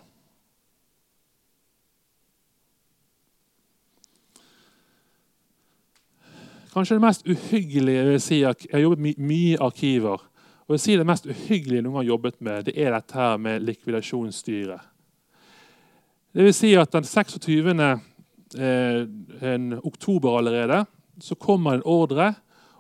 [6.71, 10.21] Kanskje det mest uhyggelige jeg si, Jeg har jobbet my mye i arkiver.
[10.67, 13.59] og jeg sier Det mest uhyggelige noen har jobbet med, det er dette her med
[13.59, 14.79] likvidasjonsstyret.
[16.33, 17.99] Det vil si at den 26.
[18.55, 19.05] Eh,
[19.83, 20.85] oktober allerede
[21.21, 22.33] så kommer en ordre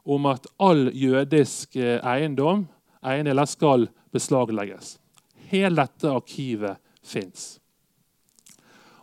[0.03, 2.65] om at all jødisk eh, eiendom
[3.05, 4.97] eiendeler skal beslaglegges.
[5.51, 7.59] Hele dette arkivet fins.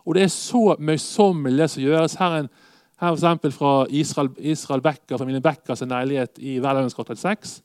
[0.05, 2.17] Og det er så møysommelig det som gjøres.
[2.19, 2.51] Her er en
[2.99, 7.61] her for fra Israel, Israel Becker, familien Beckers leilighet i Verdens 6.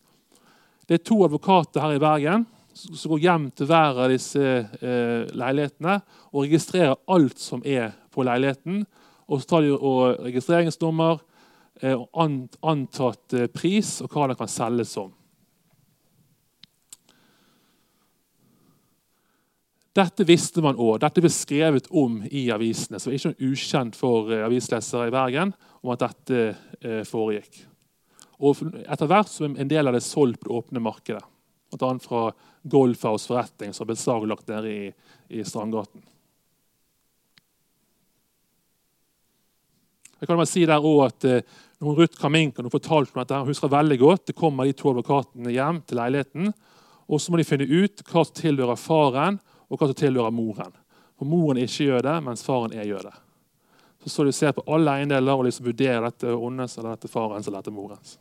[0.89, 5.25] Det er to advokater her i Bergen som går hjem til hver av disse eh,
[5.31, 5.99] leilighetene
[6.33, 8.83] og registrerer alt som er på leiligheten.
[9.31, 11.21] Og så tar de og registreringsnummer,
[11.83, 12.07] eh,
[12.67, 15.13] antatt eh, pris og hva den kan selges som.
[19.95, 20.97] Dette visste man òg.
[21.05, 22.99] Dette ble skrevet om i avisene.
[22.99, 25.55] Så det er ikke ukjent for eh, avislesere i Bergen
[25.85, 26.41] om at dette
[26.83, 27.63] eh, foregikk.
[28.43, 31.23] Og Etter hvert er en del av det solgt på det åpne markedet.
[31.75, 31.93] Bl.a.
[32.03, 32.27] fra
[32.65, 34.91] Golfhouse forretning, som ble beslaglagt nede i,
[35.29, 36.03] i Strandgaten.
[40.21, 43.51] Jeg kan bare si der også at eh, når Ruth Kaminka fortalte om dette, hun
[43.51, 46.55] husker veldig godt, det kommer de to advokatene hjem til leiligheten.
[47.09, 49.37] og Så må de finne ut hva som tilhører faren,
[49.69, 50.73] og hva som tilhører moren.
[51.19, 53.15] For Moren ikke gjør det, mens faren er gjør det.
[54.05, 57.47] Så så du ser på alle eiendeler og liksom vurderer dette åndens, eller dette farens
[57.49, 58.17] eller dette morens.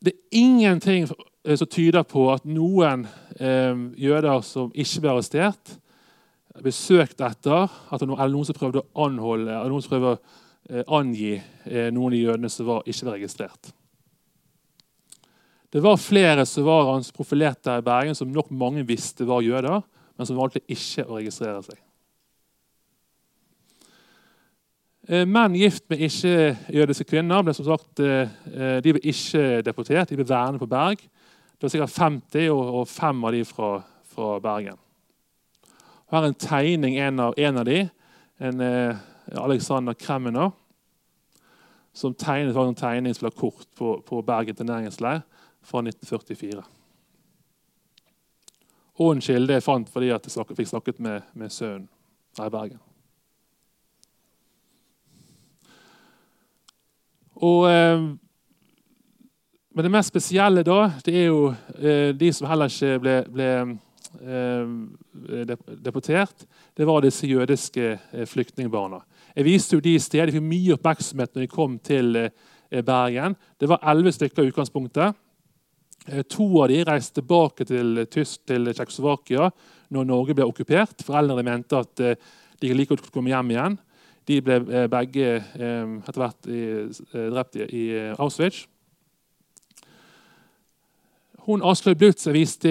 [0.00, 3.04] Det er ingenting som tyder på at noen
[3.36, 5.74] eh, jøder som ikke ble arrestert,
[6.64, 10.20] besøkt etter at noen, eller noen som prøvde å anholde, eller noen som prøvde å
[10.70, 13.74] eh, angi eh, noen av de jødene som var, ikke var registrert.
[15.70, 19.84] Det var flere som var hans profilerte i Bergen, som nok mange visste var jøder,
[20.16, 21.78] men som valgte ikke å registrere seg.
[21.78, 21.86] Eh,
[25.08, 30.60] menn gift med ikke-jødiske kvinner ble som sagt, de ble ikke deportert, de ble værende
[30.60, 31.00] på Berg.
[31.56, 33.70] Det var sikkert 50, og fem av de fra,
[34.12, 34.78] fra Bergen.
[36.12, 37.80] Her er en tegning en av en av de,
[38.40, 38.62] en
[39.40, 40.50] Alexander Kremener,
[41.92, 45.22] som tegnet en tegning som kort på, på Bergen interneringsleir
[45.62, 46.62] fra 1944.
[49.00, 51.88] Og en kilde jeg fant fordi jeg fikk snakket med, med sønnen
[52.38, 52.80] her i Bergen.
[57.40, 58.02] Og, eh,
[59.70, 61.46] men det mest spesielle da, det er jo
[61.78, 63.48] eh, de som heller ikke ble, ble
[64.20, 66.44] eh, deportert.
[66.76, 67.94] Det var disse jødiske
[68.28, 69.00] flyktningbarna.
[69.36, 70.02] Jeg viste jo de i.
[70.02, 72.16] De fikk mye oppmerksomhet når de kom til
[72.86, 73.36] Bergen.
[73.58, 75.16] Det var elleve stykker i utgangspunktet.
[76.32, 79.50] To av de reiste tilbake til, Tysk, til Tsjekkoslovakia
[79.94, 81.04] når Norge ble okkupert.
[81.06, 83.78] Foreldrene mente at de like godt komme hjem igjen.
[84.30, 84.60] De ble
[84.92, 86.46] begge etter hvert
[87.34, 88.60] drept i Auschwitz.
[91.48, 92.70] Hun Aslaug Blutz jeg viste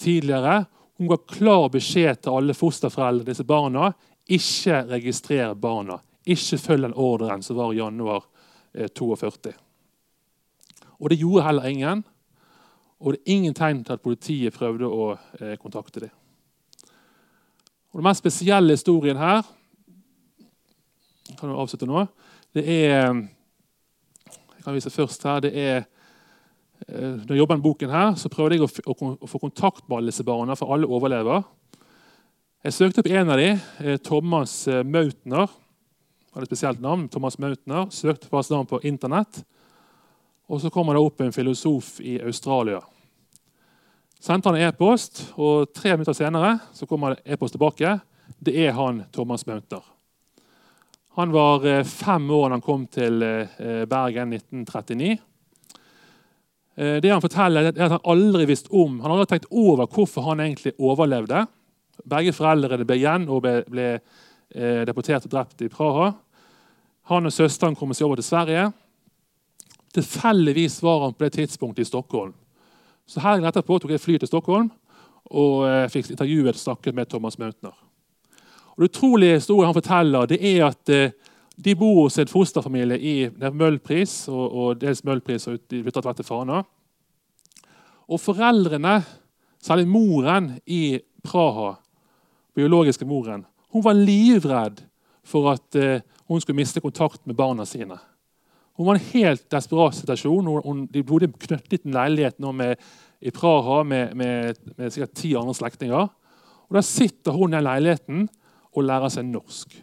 [0.00, 0.62] tidligere,
[0.96, 3.90] hun ga klar beskjed til alle fosterforeldre disse barna
[4.26, 6.00] ikke registrer barna.
[6.26, 8.24] Ikke følg den ordren som var i januar
[8.94, 9.52] 42.
[9.52, 9.54] Eh,
[10.98, 12.04] og det gjorde heller ingen.
[12.98, 16.14] Og det er ingen tegn til at politiet prøvde å eh, kontakte dem.
[17.92, 19.44] Og Den mest spesielle historien her
[21.34, 22.06] kan du avslutte nå,
[22.54, 23.26] det er
[24.56, 25.76] jeg kan vise først her, det er
[26.88, 30.10] eh, når jeg jobber med boken her, så prøvde jeg å få kontakt med alle
[30.10, 31.44] disse barna, for alle overlever.
[32.66, 35.46] Jeg søkte opp en av dem, eh, Thomas eh, Mautner.
[36.34, 37.06] hadde et spesielt navn.
[37.08, 37.86] Thomas Mautner.
[37.94, 39.44] Søkte på hans navn på Internett.
[40.50, 42.80] Og Så kommer det opp en filosof i Australia.
[44.18, 48.00] Sendte han e-post, og tre minutter senere så kommer det e-post tilbake.
[48.42, 49.95] Det er han Thomas Mautner.
[51.16, 53.24] Han var eh, fem år da han kom til
[53.88, 55.16] Bergen 1939.
[56.76, 60.42] Det Han forteller er at han aldri visste om, han hadde tenkt over hvorfor han
[60.44, 61.46] egentlig overlevde.
[62.04, 66.10] Begge foreldrene ble igjen og ble, ble eh, deportert og drept i Praha.
[67.10, 68.66] Han og søsteren kom seg over til Sverige.
[69.96, 72.34] Tilfeldigvis var han på det tidspunktet i Stockholm.
[73.06, 74.70] Så Helgen etterpå tok jeg fly til Stockholm
[75.26, 77.85] og eh, fikk intervjuet og snakket med Thomas Mautner.
[78.76, 81.10] Og Det utrolige historien han forteller, det er at eh,
[81.64, 86.28] de bor hos en fosterfamilie i Møllpris, og, og dels Møllpris og de flytter til
[86.28, 86.60] Fana.
[88.06, 88.98] Og foreldrene,
[89.62, 91.72] særlig moren i Praha,
[92.54, 94.84] biologiske moren, hun var livredd
[95.24, 97.96] for at uh, hun skulle miste kontakt med barna sine.
[98.76, 100.46] Hun var i en helt desperat situasjon.
[100.64, 102.76] Hun, de bodde knøttet en leilighet med,
[103.20, 106.08] i Praha med, med, med sikkert ti andre slektninger.
[106.68, 108.28] Og Da sitter hun i leiligheten
[108.76, 109.76] og lærer seg norsk.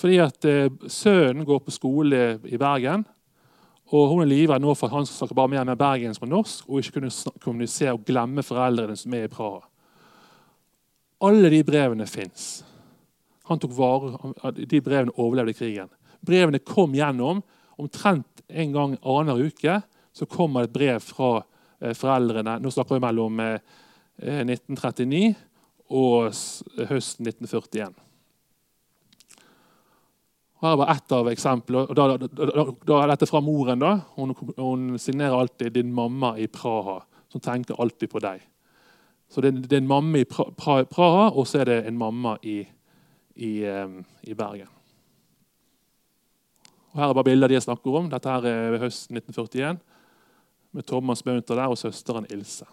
[0.00, 3.04] Fordi at uh, Sønnen går på skole i Bergen,
[3.90, 6.30] og hun er livredd nå for at han skal snakke bare mer med bergensk og
[6.30, 9.64] norsk og ikke kunne kommunisere og glemme foreldrene som er i Praha.
[11.26, 12.62] Alle de brevene fins.
[13.50, 15.90] De brevene overlevde krigen.
[16.22, 17.42] Brevene kom gjennom.
[17.80, 19.80] Omtrent en gang annenhver uke
[20.14, 21.40] så kommer et brev fra
[21.80, 22.58] eh, foreldrene.
[22.62, 23.58] Nå snakker vi mellom eh,
[24.20, 25.34] 1939
[25.90, 26.30] og
[26.88, 27.92] høsten 1941.
[30.60, 31.94] Her var ett av eksemplene.
[31.96, 33.80] Da, da, da, da, er dette fra moren.
[33.80, 33.94] da.
[34.16, 38.42] Hun, hun signerer alltid 'din mamma i Praha', som tenker alltid på deg.
[39.30, 42.66] Så det, det, er en mamma i Praha, og så er det en mamma i,
[43.36, 43.52] i,
[44.22, 44.68] i Bergen.
[46.90, 48.10] Og her er bare bilder de jeg snakker om.
[48.10, 49.78] Dette her er høsten 1941.
[50.72, 52.66] Med Thomas Maunter der og søsteren Ilse.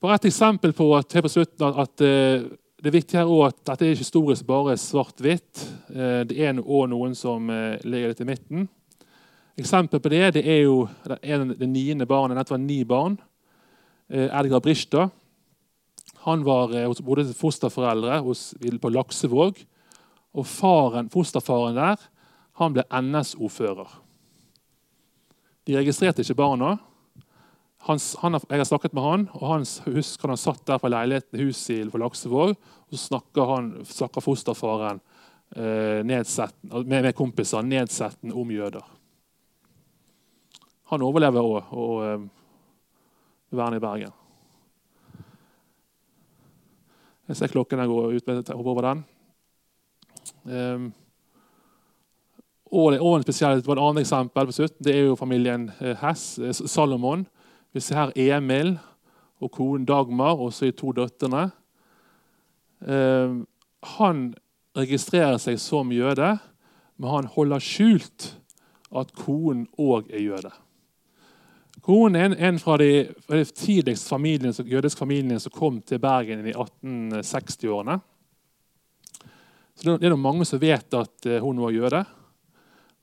[0.00, 2.44] Bare et eksempel på at, på slutten, at eh,
[2.76, 5.62] det er viktig her at dette er ikke historisk bare svart-hvitt.
[5.88, 8.66] Eh, det er òg noen som eh, ligger litt i midten.
[9.56, 12.36] Eksempel på det det er jo det, niende barnet.
[12.36, 13.16] Dette var ni barn.
[14.06, 15.08] Edgar Brista.
[16.26, 19.62] Han var bodde fosterforeldre hos, på Laksevåg.
[20.36, 22.04] Og faren, fosterfaren der
[22.60, 23.88] han ble NS-ordfører.
[25.66, 26.76] De registrerte ikke barna.
[27.86, 29.64] Hans, han, jeg har snakket med han, og han
[29.94, 32.56] husker han satt der på leiligheten i huset på Laksevåg.
[32.56, 34.98] og Så snakker, han, snakker fosterfaren
[35.54, 36.26] eh, med,
[36.90, 38.82] med kompiser nedsettende om jøder.
[40.90, 41.70] Han overlever òg.
[41.78, 42.26] Og, eh,
[43.54, 44.10] Vern i Bergen.
[47.28, 48.26] Jeg ser klokken der går ut.
[48.26, 49.04] Jeg hopper over den.
[50.46, 50.90] Um,
[52.66, 55.68] og, og en spesiell, et annet eksempel på slutt, det er jo familien
[56.02, 57.22] Hess, Salomon.
[57.76, 58.78] Vi ser her Emil
[59.44, 61.50] og konen Dagmar og så de to døtrene.
[62.80, 63.42] Um,
[63.98, 64.22] han
[64.76, 66.30] registrerer seg som jøde,
[66.96, 68.30] men han holder skjult
[68.96, 70.54] at konen òg er jøde.
[71.84, 72.90] Konen er en, en fra de,
[73.28, 78.00] tidligste familien, jødiske familiene som kom til Bergen i 1860-årene.
[79.76, 82.06] Så Det er mange som vet at eh, hun var jøde.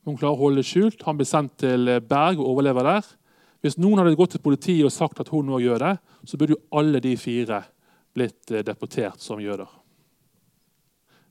[0.02, 1.06] Hun klarer å holde det skjult.
[1.06, 3.14] Han blir sendt til eh, Berg og overlever der.
[3.64, 5.94] Hvis noen hadde gått til politiet og sagt at hun var jøde,
[6.28, 7.62] så burde jo alle de fire
[8.12, 9.70] blitt eh, deportert som jøder.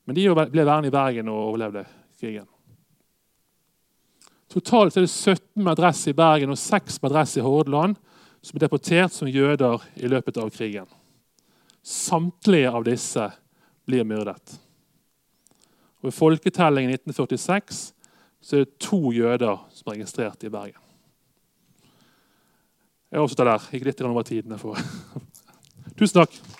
[0.04, 1.84] Men de ble værende i Bergen og overlevde
[2.18, 2.48] krigen.
[4.50, 7.96] Totalt er det 17 med adresse i Bergen og 6 med adresse i Hordaland
[8.42, 10.90] som ble deportert som jøder i løpet av krigen.
[11.86, 13.30] Samtlige av disse
[13.86, 14.58] blir myrdet.
[16.02, 17.84] Og I folketellingen i 1946
[18.44, 20.83] så er det to jøder som er registrert i Bergen.
[23.14, 23.66] Jeg avslutter der.
[23.70, 24.56] Gikk litt over tiden.
[25.98, 26.53] Tusen takk.